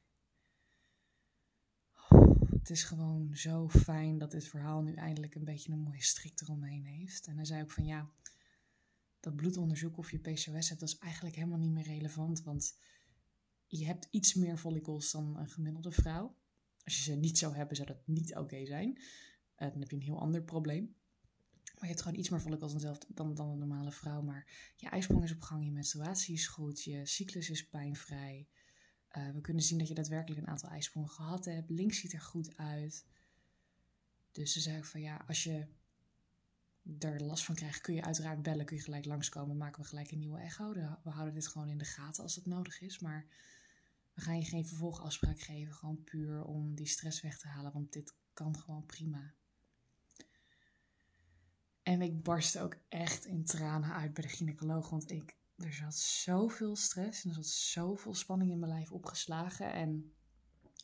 het 2.50 2.70
is 2.70 2.84
gewoon 2.84 3.36
zo 3.36 3.68
fijn 3.68 4.18
dat 4.18 4.30
dit 4.30 4.48
verhaal 4.48 4.82
nu 4.82 4.94
eindelijk 4.94 5.34
een 5.34 5.44
beetje 5.44 5.72
een 5.72 5.78
mooie 5.78 6.02
strik 6.02 6.40
eromheen 6.40 6.84
heeft. 6.84 7.26
En 7.26 7.36
hij 7.36 7.44
zei 7.44 7.62
ook 7.62 7.70
van 7.70 7.84
ja 7.84 8.10
dat 9.26 9.36
bloedonderzoek 9.36 9.98
of 9.98 10.10
je 10.10 10.18
PCOS 10.18 10.68
hebt, 10.68 10.80
dat 10.80 10.88
is 10.88 10.98
eigenlijk 10.98 11.34
helemaal 11.34 11.58
niet 11.58 11.70
meer 11.70 11.84
relevant. 11.84 12.42
Want 12.42 12.78
je 13.66 13.86
hebt 13.86 14.08
iets 14.10 14.34
meer 14.34 14.56
follicles 14.56 15.10
dan 15.10 15.36
een 15.36 15.48
gemiddelde 15.48 15.92
vrouw. 15.92 16.36
Als 16.86 16.96
je 16.96 17.02
ze 17.02 17.14
niet 17.14 17.38
zou 17.38 17.54
hebben, 17.54 17.76
zou 17.76 17.88
dat 17.88 18.06
niet 18.06 18.36
oké 18.36 18.66
zijn. 18.66 18.96
Uh, 18.96 19.70
dan 19.70 19.80
heb 19.80 19.90
je 19.90 19.96
een 19.96 20.02
heel 20.02 20.20
ander 20.20 20.42
probleem. 20.42 20.94
Maar 21.64 21.84
je 21.84 21.86
hebt 21.86 22.02
gewoon 22.02 22.18
iets 22.18 22.28
meer 22.28 22.40
follicles 22.40 22.70
dan, 22.70 22.80
zelf, 22.80 22.98
dan, 23.08 23.34
dan 23.34 23.48
een 23.48 23.58
normale 23.58 23.92
vrouw. 23.92 24.22
Maar 24.22 24.72
je 24.76 24.88
ijsprong 24.88 25.22
is 25.22 25.32
op 25.32 25.40
gang, 25.40 25.64
je 25.64 25.70
menstruatie 25.70 26.34
is 26.34 26.46
goed, 26.46 26.82
je 26.82 27.06
cyclus 27.06 27.50
is 27.50 27.68
pijnvrij. 27.68 28.48
Uh, 29.16 29.30
we 29.30 29.40
kunnen 29.40 29.62
zien 29.62 29.78
dat 29.78 29.88
je 29.88 29.94
daadwerkelijk 29.94 30.40
een 30.40 30.48
aantal 30.48 30.70
ijsprongen 30.70 31.10
gehad 31.10 31.44
hebt. 31.44 31.70
Links 31.70 32.00
ziet 32.00 32.12
er 32.12 32.20
goed 32.20 32.56
uit. 32.56 33.06
Dus 34.32 34.52
ze 34.52 34.60
zeggen 34.60 34.84
van 34.84 35.00
ja, 35.00 35.24
als 35.26 35.44
je 35.44 35.66
er 36.98 37.22
last 37.22 37.44
van 37.44 37.54
krijgt, 37.54 37.80
kun 37.80 37.94
je 37.94 38.04
uiteraard 38.04 38.42
bellen, 38.42 38.64
kun 38.64 38.76
je 38.76 38.82
gelijk 38.82 39.04
langskomen, 39.04 39.56
maken 39.56 39.82
we 39.82 39.88
gelijk 39.88 40.10
een 40.10 40.18
nieuwe 40.18 40.38
echo. 40.38 40.72
We 41.02 41.10
houden 41.10 41.34
dit 41.34 41.48
gewoon 41.48 41.68
in 41.68 41.78
de 41.78 41.84
gaten 41.84 42.22
als 42.22 42.34
het 42.34 42.46
nodig 42.46 42.80
is, 42.80 42.98
maar 42.98 43.26
we 44.16 44.22
gaan 44.22 44.38
je 44.38 44.44
geen 44.44 44.66
vervolgafspraak 44.66 45.40
geven, 45.40 45.74
gewoon 45.74 46.04
puur 46.04 46.44
om 46.44 46.74
die 46.74 46.86
stress 46.86 47.20
weg 47.20 47.38
te 47.38 47.48
halen, 47.48 47.72
want 47.72 47.92
dit 47.92 48.14
kan 48.32 48.58
gewoon 48.58 48.86
prima. 48.86 49.34
En 51.82 52.02
ik 52.02 52.22
barstte 52.22 52.60
ook 52.60 52.76
echt 52.88 53.24
in 53.24 53.44
tranen 53.44 53.92
uit 53.92 54.12
bij 54.12 54.22
de 54.22 54.28
gynaecoloog, 54.28 54.90
want 54.90 55.10
ik, 55.10 55.36
er 55.56 55.72
zat 55.72 55.94
zoveel 55.94 56.76
stress 56.76 57.24
en 57.24 57.28
er 57.28 57.34
zat 57.34 57.46
zoveel 57.46 58.14
spanning 58.14 58.50
in 58.50 58.58
mijn 58.58 58.72
lijf 58.72 58.92
opgeslagen. 58.92 59.72
En 59.72 60.14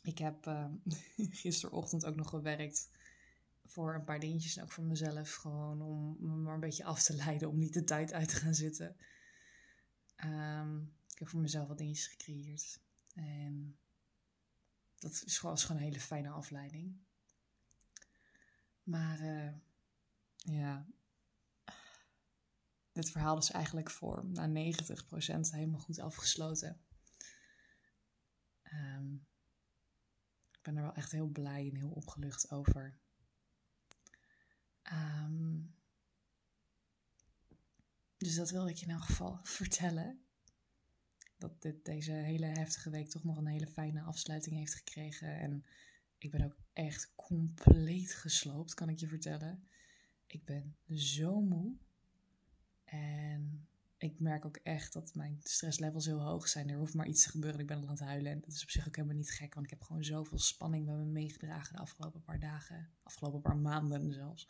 ik 0.01 0.17
heb 0.17 0.45
uh, 0.45 0.65
gisterochtend 1.41 2.05
ook 2.05 2.15
nog 2.15 2.29
gewerkt 2.29 2.89
voor 3.65 3.95
een 3.95 4.03
paar 4.03 4.19
dingetjes 4.19 4.57
en 4.57 4.63
ook 4.63 4.71
voor 4.71 4.83
mezelf. 4.83 5.33
Gewoon 5.33 5.81
om 5.81 6.17
me 6.19 6.35
maar 6.35 6.53
een 6.53 6.59
beetje 6.59 6.83
af 6.83 7.03
te 7.03 7.15
leiden 7.15 7.49
om 7.49 7.57
niet 7.57 7.73
de 7.73 7.83
tijd 7.83 8.13
uit 8.13 8.29
te 8.29 8.35
gaan 8.35 8.55
zitten. 8.55 8.95
Ehm, 10.15 10.77
ik 10.81 11.19
heb 11.19 11.29
voor 11.29 11.41
mezelf 11.41 11.67
wat 11.67 11.77
dingetjes 11.77 12.07
gecreëerd. 12.07 12.81
En 13.13 13.79
dat 14.95 15.23
is 15.25 15.37
gewoon, 15.37 15.57
gewoon 15.57 15.77
een 15.77 15.87
hele 15.87 15.99
fijne 15.99 16.29
afleiding. 16.29 17.01
Maar 18.83 19.21
uh, 19.21 19.53
ja, 20.35 20.87
dit 22.91 23.11
verhaal 23.11 23.37
is 23.37 23.51
eigenlijk 23.51 23.89
voor 23.89 24.25
na 24.25 24.47
90% 24.47 24.51
helemaal 25.49 25.79
goed 25.79 25.99
afgesloten. 25.99 26.81
Um, 28.73 29.27
ben 30.61 30.75
er 30.75 30.83
wel 30.83 30.93
echt 30.93 31.11
heel 31.11 31.27
blij 31.27 31.69
en 31.69 31.75
heel 31.75 31.91
opgelucht 31.91 32.51
over. 32.51 32.99
Ehm, 34.81 35.61
dus 38.17 38.35
dat 38.35 38.49
wilde 38.49 38.69
ik 38.69 38.77
je 38.77 38.85
in 38.85 38.91
elk 38.91 39.03
geval 39.03 39.39
vertellen. 39.59 40.25
Dat 41.43 41.61
dit, 41.61 41.85
deze 41.85 42.11
hele 42.11 42.45
heftige 42.45 42.89
week 42.89 43.09
toch 43.09 43.23
nog 43.23 43.37
een 43.37 43.45
hele 43.45 43.67
fijne 43.67 44.01
afsluiting 44.01 44.55
heeft 44.55 44.73
gekregen. 44.73 45.39
En 45.39 45.65
ik 46.17 46.31
ben 46.31 46.45
ook 46.45 46.55
echt 46.73 47.11
compleet 47.15 48.13
gesloopt, 48.13 48.73
kan 48.73 48.89
ik 48.89 48.99
je 48.99 49.07
vertellen. 49.07 49.67
Ik 50.25 50.45
ben 50.45 50.75
zo 50.89 51.41
moe. 51.41 51.75
En 52.85 53.67
ik 53.97 54.19
merk 54.19 54.45
ook 54.45 54.57
echt 54.57 54.93
dat 54.93 55.15
mijn 55.15 55.39
stresslevels 55.43 56.05
heel 56.05 56.21
hoog 56.21 56.47
zijn. 56.47 56.69
Er 56.69 56.77
hoeft 56.77 56.93
maar 56.93 57.07
iets 57.07 57.23
te 57.23 57.29
gebeuren. 57.29 57.59
Ik 57.59 57.67
ben 57.67 57.77
al 57.77 57.83
aan 57.83 57.89
het 57.89 57.99
huilen. 57.99 58.31
En 58.31 58.39
dat 58.39 58.53
is 58.53 58.63
op 58.63 58.69
zich 58.69 58.87
ook 58.87 58.95
helemaal 58.95 59.17
niet 59.17 59.31
gek. 59.31 59.53
Want 59.53 59.65
ik 59.65 59.71
heb 59.71 59.81
gewoon 59.81 60.03
zoveel 60.03 60.39
spanning 60.39 60.85
bij 60.85 60.95
me 60.95 61.05
meegedragen 61.05 61.75
de 61.75 61.81
afgelopen 61.81 62.23
paar 62.23 62.39
dagen. 62.39 62.89
Afgelopen 63.03 63.41
paar 63.41 63.57
maanden 63.57 64.13
zelfs. 64.13 64.45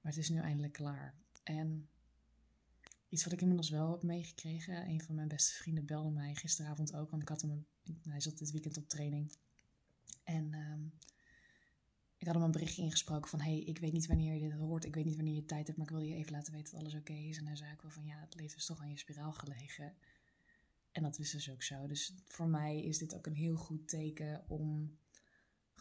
Maar 0.00 0.12
het 0.12 0.20
is 0.20 0.28
nu 0.28 0.38
eindelijk 0.38 0.72
klaar. 0.72 1.14
En 1.42 1.88
iets 3.12 3.24
wat 3.24 3.32
ik 3.32 3.40
inmiddels 3.40 3.70
wel 3.70 3.90
heb 3.90 4.02
meegekregen. 4.02 4.88
Een 4.88 5.02
van 5.02 5.14
mijn 5.14 5.28
beste 5.28 5.52
vrienden 5.52 5.86
belde 5.86 6.10
mij 6.10 6.34
gisteravond 6.34 6.94
ook. 6.94 7.10
Want 7.10 7.22
ik 7.22 7.28
had 7.28 7.42
hem, 7.42 7.66
hij 8.08 8.20
zat 8.20 8.38
dit 8.38 8.50
weekend 8.50 8.76
op 8.76 8.88
training. 8.88 9.32
En 10.24 10.54
ehm, 10.54 10.84
ik 12.16 12.26
had 12.26 12.34
hem 12.34 12.44
een 12.44 12.50
berichtje 12.50 12.82
ingesproken 12.82 13.30
van... 13.30 13.40
hey, 13.40 13.58
ik 13.58 13.78
weet 13.78 13.92
niet 13.92 14.06
wanneer 14.06 14.34
je 14.34 14.40
dit 14.40 14.52
hoort. 14.52 14.84
Ik 14.84 14.94
weet 14.94 15.04
niet 15.04 15.16
wanneer 15.16 15.34
je 15.34 15.44
tijd 15.44 15.66
hebt. 15.66 15.78
Maar 15.78 15.86
ik 15.86 15.92
wil 15.92 16.02
je 16.02 16.14
even 16.14 16.32
laten 16.32 16.52
weten 16.52 16.72
dat 16.72 16.80
alles 16.80 16.94
oké 16.94 17.12
is. 17.12 17.38
En 17.38 17.46
hij 17.46 17.56
zei 17.56 17.72
ook 17.72 17.82
wel 17.82 17.90
van... 17.90 18.04
ja, 18.04 18.20
het 18.20 18.34
leven 18.34 18.56
is 18.56 18.66
toch 18.66 18.80
aan 18.80 18.90
je 18.90 18.98
spiraal 18.98 19.32
gelegen. 19.32 19.94
En 20.90 21.02
dat 21.02 21.18
is 21.18 21.30
dus 21.30 21.50
ook 21.50 21.62
zo. 21.62 21.86
Dus 21.86 22.14
voor 22.26 22.48
mij 22.48 22.82
is 22.82 22.98
dit 22.98 23.14
ook 23.14 23.26
een 23.26 23.34
heel 23.34 23.56
goed 23.56 23.88
teken 23.88 24.44
om 24.48 24.98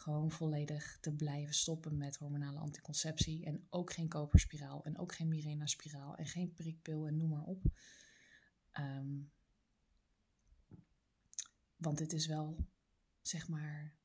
gewoon 0.01 0.31
volledig 0.31 0.97
te 1.01 1.11
blijven 1.11 1.53
stoppen 1.53 1.97
met 1.97 2.17
hormonale 2.17 2.59
anticonceptie. 2.59 3.45
En 3.45 3.67
ook 3.69 3.93
geen 3.93 4.07
koperspiraal. 4.07 4.83
En 4.83 4.97
ook 4.97 5.15
geen 5.15 5.27
Mirena-spiraal. 5.27 6.15
En 6.15 6.25
geen 6.25 6.53
prikpil 6.53 7.07
en 7.07 7.17
noem 7.17 7.29
maar 7.29 7.43
op. 7.43 7.63
Ehm, 8.71 9.19
want 11.75 11.97
dit 11.97 12.13
is 12.13 12.27
wel, 12.27 12.67
zeg 13.21 13.47
maar, 13.47 13.95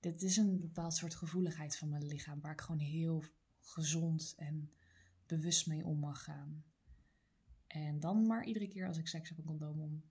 dit 0.00 0.22
is 0.22 0.36
een 0.36 0.60
bepaald 0.60 0.94
soort 0.94 1.14
gevoeligheid 1.14 1.76
van 1.76 1.88
mijn 1.88 2.06
lichaam 2.06 2.40
waar 2.40 2.52
ik 2.52 2.60
gewoon 2.60 2.80
heel 2.80 3.24
gezond 3.60 4.34
en 4.36 4.72
bewust 5.26 5.66
mee 5.66 5.84
om 5.84 5.98
mag 5.98 6.24
gaan. 6.24 6.64
En 7.66 8.00
dan 8.00 8.26
maar 8.26 8.44
iedere 8.44 8.68
keer 8.68 8.86
als 8.86 8.98
ik 8.98 9.08
seks 9.08 9.28
heb 9.28 9.38
een 9.38 9.44
condoom 9.44 9.80
om. 9.80 10.04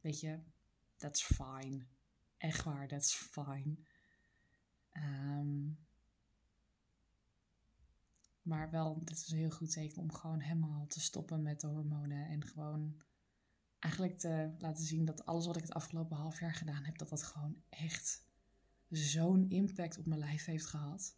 Weet 0.00 0.20
je, 0.20 0.40
that's 0.96 1.24
fine. 1.24 1.86
Echt 2.36 2.64
waar, 2.64 2.88
that's 2.88 3.14
fine. 3.14 3.76
Ehm, 4.92 5.70
maar 8.42 8.70
wel, 8.70 9.04
dit 9.04 9.16
is 9.16 9.30
een 9.30 9.38
heel 9.38 9.50
goed 9.50 9.70
teken 9.70 10.02
om 10.02 10.12
gewoon 10.12 10.40
helemaal 10.40 10.86
te 10.86 11.00
stoppen 11.00 11.42
met 11.42 11.60
de 11.60 11.66
hormonen. 11.66 12.28
En 12.28 12.44
gewoon 12.44 13.02
eigenlijk 13.78 14.18
te 14.18 14.54
laten 14.58 14.84
zien 14.84 15.04
dat 15.04 15.24
alles 15.26 15.46
wat 15.46 15.56
ik 15.56 15.62
het 15.62 15.74
afgelopen 15.74 16.16
half 16.16 16.40
jaar 16.40 16.54
gedaan 16.54 16.84
heb, 16.84 16.98
dat 16.98 17.08
dat 17.08 17.22
gewoon 17.22 17.62
echt 17.68 18.24
zo'n 18.88 19.50
impact 19.50 19.98
op 19.98 20.06
mijn 20.06 20.20
lijf 20.20 20.44
heeft 20.44 20.66
gehad. 20.66 21.16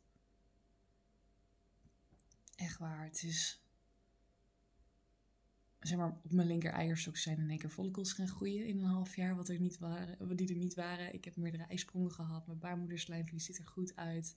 Echt 2.57 2.79
waar, 2.79 3.05
het 3.05 3.23
is. 3.23 3.63
Zeg 5.81 5.99
maar, 5.99 6.21
op 6.25 6.33
mijn 6.33 6.47
linker 6.47 6.73
eierstok 6.73 7.17
zijn 7.17 7.39
in 7.39 7.51
één 7.51 7.59
keer 7.59 7.71
follicles 7.71 8.13
gaan 8.13 8.29
groeien 8.29 8.67
in 8.67 8.79
een 8.79 8.91
half 8.91 9.17
jaar, 9.17 9.37
wat 9.37 9.49
er 9.49 9.61
niet 9.61 9.79
waren, 9.79 10.37
die 10.37 10.49
er 10.49 10.57
niet 10.57 10.75
waren. 10.75 11.15
Ik 11.15 11.25
heb 11.25 11.37
meerdere 11.37 11.65
ijsprongen 11.65 12.13
gehad, 12.13 12.47
mijn 12.47 12.59
baarmoederslijmvlies 12.59 13.45
ziet 13.45 13.59
er 13.59 13.67
goed 13.67 13.97
uit. 13.97 14.37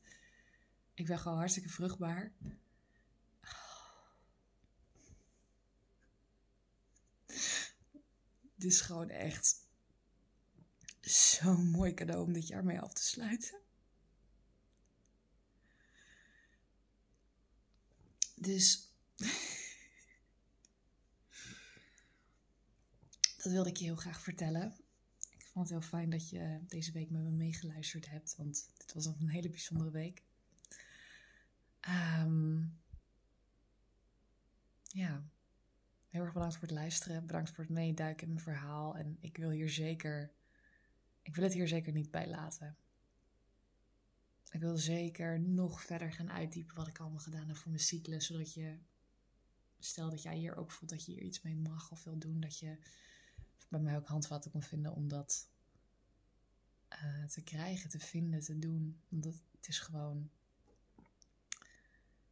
Ik 0.94 1.06
ben 1.06 1.20
gewoon 1.20 1.38
hartstikke 1.38 1.70
vruchtbaar. 1.70 2.32
Dit 8.56 8.72
is 8.72 8.82
gewoon 8.82 9.10
echt 9.10 9.68
zo'n 11.02 11.70
mooi 11.70 11.94
cadeau 11.94 12.24
om 12.24 12.34
dit 12.34 12.48
jaar 12.48 12.64
mee 12.64 12.80
af 12.80 12.94
te 12.94 13.04
sluiten. 13.04 13.60
Dus 18.36 18.91
dat 23.44 23.52
wilde 23.52 23.70
ik 23.70 23.78
je 23.78 23.84
heel 23.84 23.96
graag 23.96 24.22
vertellen. 24.22 24.76
Ik 25.30 25.46
vond 25.46 25.70
het 25.70 25.80
heel 25.80 25.90
fijn 25.90 26.10
dat 26.10 26.30
je 26.30 26.60
deze 26.68 26.92
week 26.92 27.10
met 27.10 27.22
me 27.22 27.30
meegeluisterd 27.30 28.10
hebt, 28.10 28.36
want 28.36 28.70
dit 28.78 28.94
was 28.94 29.06
een 29.06 29.30
hele 29.30 29.50
bijzondere 29.50 29.92
week. 29.92 30.24
Um, 32.20 32.80
ja, 34.88 35.24
heel 36.08 36.22
erg 36.22 36.34
bedankt 36.34 36.56
voor 36.56 36.68
het 36.68 36.78
luisteren. 36.78 37.26
Bedankt 37.26 37.50
voor 37.50 37.64
het 37.64 37.74
meeduiken 37.74 38.28
in 38.28 38.34
mijn 38.34 38.46
verhaal. 38.46 38.96
En 38.96 39.18
ik 39.20 39.38
wil 39.38 39.50
hier 39.50 39.70
zeker 39.70 40.32
ik 41.22 41.36
wil 41.36 41.44
het 41.44 41.54
hier 41.54 41.68
zeker 41.68 41.94
niet 41.94 42.12
bij 42.12 42.28
laten. 42.28 42.78
Ik 44.52 44.60
wil 44.60 44.78
zeker 44.78 45.40
nog 45.40 45.82
verder 45.82 46.14
gaan 46.14 46.32
uitdiepen 46.32 46.76
wat 46.76 46.88
ik 46.88 47.00
allemaal 47.00 47.20
gedaan 47.20 47.48
heb 47.48 47.58
voor 47.58 47.72
mijn 47.72 47.84
cyclus. 47.84 48.26
Zodat 48.26 48.54
je, 48.54 48.78
stel 49.80 50.10
dat 50.10 50.22
jij 50.22 50.38
hier 50.38 50.56
ook 50.56 50.72
voelt 50.72 50.92
dat 50.92 51.06
je 51.06 51.12
hier 51.12 51.22
iets 51.22 51.42
mee 51.42 51.56
mag 51.56 51.92
of 51.92 52.04
wil 52.04 52.18
doen, 52.18 52.40
dat 52.40 52.60
je 52.60 52.78
bij 53.70 53.80
mij 53.80 53.98
ook 53.98 54.08
handvatten 54.08 54.52
kon 54.52 54.62
vinden 54.64 54.94
om 54.94 55.08
dat 55.08 55.50
uh, 56.94 57.26
te 57.26 57.42
krijgen, 57.42 57.90
te 57.90 58.00
vinden, 58.00 58.40
te 58.40 58.60
doen. 58.60 59.02
Want 59.10 59.24
het, 59.24 59.42
het 59.52 59.68
is 59.68 59.80
gewoon. 59.80 60.30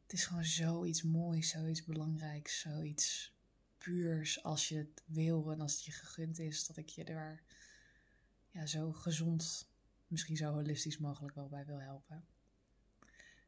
Het 0.02 0.14
is 0.14 0.26
gewoon 0.26 0.46
zoiets 0.46 1.04
moois, 1.04 1.50
zoiets 1.50 1.84
belangrijks, 1.84 2.60
zoiets 2.60 3.34
puurs 3.78 4.44
als 4.44 4.68
je 4.68 4.78
het 4.78 5.04
wil 5.06 5.52
en 5.52 5.62
als 5.62 5.74
het 5.74 5.84
je 5.84 5.92
gegund 5.92 6.40
is, 6.40 6.68
dat 6.68 6.78
ik 6.78 6.90
je 6.90 7.06
daar 7.06 7.44
ja, 8.52 8.66
zo 8.66 8.92
gezond, 8.92 9.70
misschien 10.08 10.38
zo 10.38 10.52
holistisch 10.52 10.98
mogelijk 10.98 11.36
wel 11.36 11.48
bij 11.48 11.66
wil 11.66 11.82
helpen. 11.82 12.26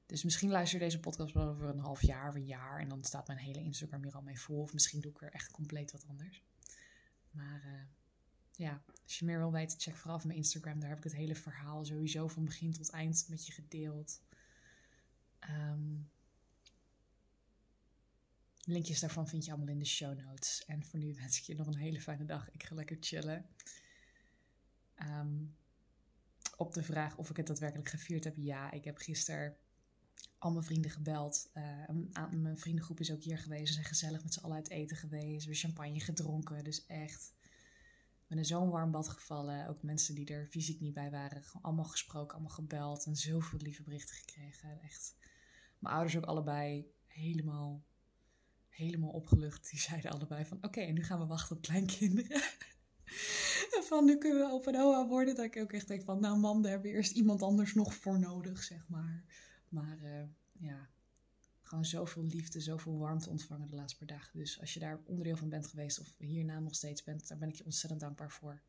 Dus 0.06 0.24
misschien 0.24 0.50
luister 0.50 0.80
je 0.80 0.86
deze 0.86 1.00
podcast 1.00 1.34
wel 1.34 1.48
over 1.48 1.70
een 1.70 1.80
half 1.80 2.02
jaar 2.02 2.30
of 2.30 2.36
een 2.36 2.46
jaar 2.46 2.80
en 2.80 2.90
dan 2.90 3.04
staat 3.04 3.28
mijn 3.28 3.40
hele 3.40 3.60
Instagram 3.60 4.04
hier 4.04 4.16
al 4.16 4.22
mee 4.22 4.40
vol. 4.40 4.62
Of 4.62 4.74
misschien 4.74 5.02
doe 5.02 5.12
ik 5.12 5.22
er 5.22 5.32
echt 5.32 5.52
compleet 5.52 5.92
wat 5.92 6.08
anders. 6.08 6.44
Maar 7.32 7.64
uh, 7.66 7.82
ja, 8.52 8.84
als 9.04 9.20
je 9.20 9.26
meer 9.26 9.38
wil 9.38 9.52
weten, 9.52 9.80
check 9.80 9.96
vooral 9.96 10.22
mijn 10.24 10.38
Instagram. 10.38 10.80
Daar 10.80 10.90
heb 10.90 10.98
ik 10.98 11.04
het 11.04 11.16
hele 11.16 11.36
verhaal 11.36 11.86
sowieso 11.86 12.28
van 12.28 12.46
begin 12.46 12.72
tot 12.72 12.90
eind 12.90 13.26
met 13.30 13.46
je 13.46 13.52
gedeeld. 13.52 14.22
Um, 15.50 16.10
linkjes 18.64 19.00
daarvan 19.00 19.28
vind 19.28 19.46
je 19.46 19.52
allemaal 19.52 19.74
in 19.74 19.80
de 19.80 19.86
show 19.86 20.18
notes. 20.18 20.66
En 20.66 20.84
voor 20.84 21.00
nu 21.00 21.14
wens 21.14 21.38
ik 21.38 21.44
je 21.44 21.56
nog 21.56 21.68
een 21.68 21.78
hele 21.78 22.02
fijne 22.02 22.26
dag. 22.26 22.52
Ik 22.52 22.64
ga 22.64 22.76
lekker 22.76 22.98
chillen. 23.00 23.46
Um, 24.96 25.56
op 26.58 26.74
de 26.74 26.84
vraag 26.84 27.18
of 27.18 27.30
ik 27.30 27.38
het 27.38 27.48
daadwerkelijk 27.48 27.90
gevierd 27.90 28.24
heb, 28.24 28.36
ja, 28.38 28.72
ik 28.72 28.84
heb 28.84 28.98
gisteren 28.98 29.58
al 30.38 30.52
mijn 30.52 30.64
vrienden 30.64 30.92
gebeld. 30.92 31.52
Uh, 31.54 32.30
mijn 32.32 32.58
vriendengroep 32.58 33.00
is 33.00 33.12
ook 33.12 33.24
hier 33.24 33.38
geweest. 33.38 33.68
Ze 33.68 33.74
zijn 33.74 33.86
gezellig 33.86 34.24
met 34.24 34.34
z'n 34.34 34.40
allen 34.40 34.56
uit 34.56 34.70
eten 34.70 34.98
geweest. 34.98 35.48
We 35.48 35.54
champagne 35.54 36.00
gedronken. 36.00 36.64
Dus 36.64 36.86
echt, 36.86 37.34
ben 38.28 38.38
in 38.38 38.46
zo'n 38.46 38.70
warm 38.70 38.92
bad 38.92 39.08
gevallen. 39.08 39.68
Ook 39.68 39.84
mensen 39.84 40.16
die 40.16 40.26
er 40.26 40.48
fysiek 40.48 40.80
niet 40.80 40.94
bij 40.94 41.12
waren. 41.12 41.44
Allemaal 41.62 41.86
gesproken, 41.86 42.34
allemaal 42.34 42.56
gebeld. 42.56 43.06
En 43.06 43.16
zoveel 43.16 43.60
lieve 43.60 43.84
berichten 43.84 44.16
gekregen. 44.16 44.82
Echt, 44.82 45.16
mijn 45.80 45.96
ouders 45.96 46.18
ook 46.18 46.26
allebei 46.26 46.92
helemaal, 47.08 47.84
helemaal 48.70 49.12
opgelucht. 49.12 49.70
Die 49.70 49.80
zeiden 49.80 50.12
allebei 50.12 50.46
van, 50.46 50.58
oké, 50.62 50.80
en 50.82 50.94
nu 50.94 51.04
gaan 51.04 51.20
we 51.20 51.26
wachten 51.26 51.56
op 51.56 51.62
kleinkinderen. 51.62 52.42
van 53.92 54.06
nu 54.06 54.18
kunnen 54.18 54.40
we 54.40 54.54
open 54.54 54.76
OA 54.76 55.08
worden. 55.08 55.36
Dat 55.36 55.46
ik 55.46 55.58
ook 55.58 55.72
echt 55.72 55.88
denk 55.88 56.04
van, 56.04 56.20
nou 56.20 56.38
man, 56.38 56.62
daar 56.62 56.72
hebben 56.72 56.92
we 56.92 56.98
eerst 56.98 57.16
iemand 57.16 57.42
anders 57.42 57.74
nog 57.74 57.96
voor 57.96 58.20
nodig, 58.20 58.64
zeg 58.64 58.88
maar. 58.88 59.24
Maar 59.72 59.98
uh, 60.02 60.24
ja, 60.52 60.90
gewoon 61.62 61.86
zoveel 61.86 62.24
liefde, 62.24 62.60
zoveel 62.60 62.98
warmte 62.98 63.30
ontvangen 63.30 63.68
de 63.68 63.76
laatste 63.76 63.98
paar 63.98 64.18
dagen. 64.18 64.40
Dus 64.40 64.60
als 64.60 64.74
je 64.74 64.80
daar 64.80 65.02
onderdeel 65.04 65.38
van 65.38 65.50
bent 65.50 65.68
geweest 65.68 66.00
of 66.00 66.14
hierna 66.18 66.60
nog 66.60 66.76
steeds 66.76 67.04
bent, 67.04 67.28
daar 67.28 67.38
ben 67.38 67.50
ik 67.50 67.56
je 67.56 67.66
ontzettend 67.66 68.02
dankbaar 68.02 68.32
voor. 68.32 68.62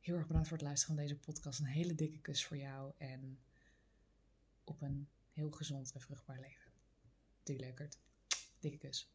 Heel 0.00 0.16
erg 0.16 0.26
bedankt 0.26 0.48
voor 0.48 0.56
het 0.56 0.66
luisteren 0.66 0.96
van 0.96 1.04
deze 1.04 1.18
podcast. 1.18 1.58
Een 1.58 1.66
hele 1.66 1.94
dikke 1.94 2.20
kus 2.20 2.46
voor 2.46 2.56
jou 2.56 2.92
en 2.98 3.38
op 4.64 4.82
een 4.82 5.08
heel 5.32 5.50
gezond 5.50 5.92
en 5.92 6.00
vruchtbaar 6.00 6.40
leven. 6.40 6.72
Doe 7.42 7.56
leukert. 7.56 7.98
Dikke 8.58 8.78
kus. 8.78 9.10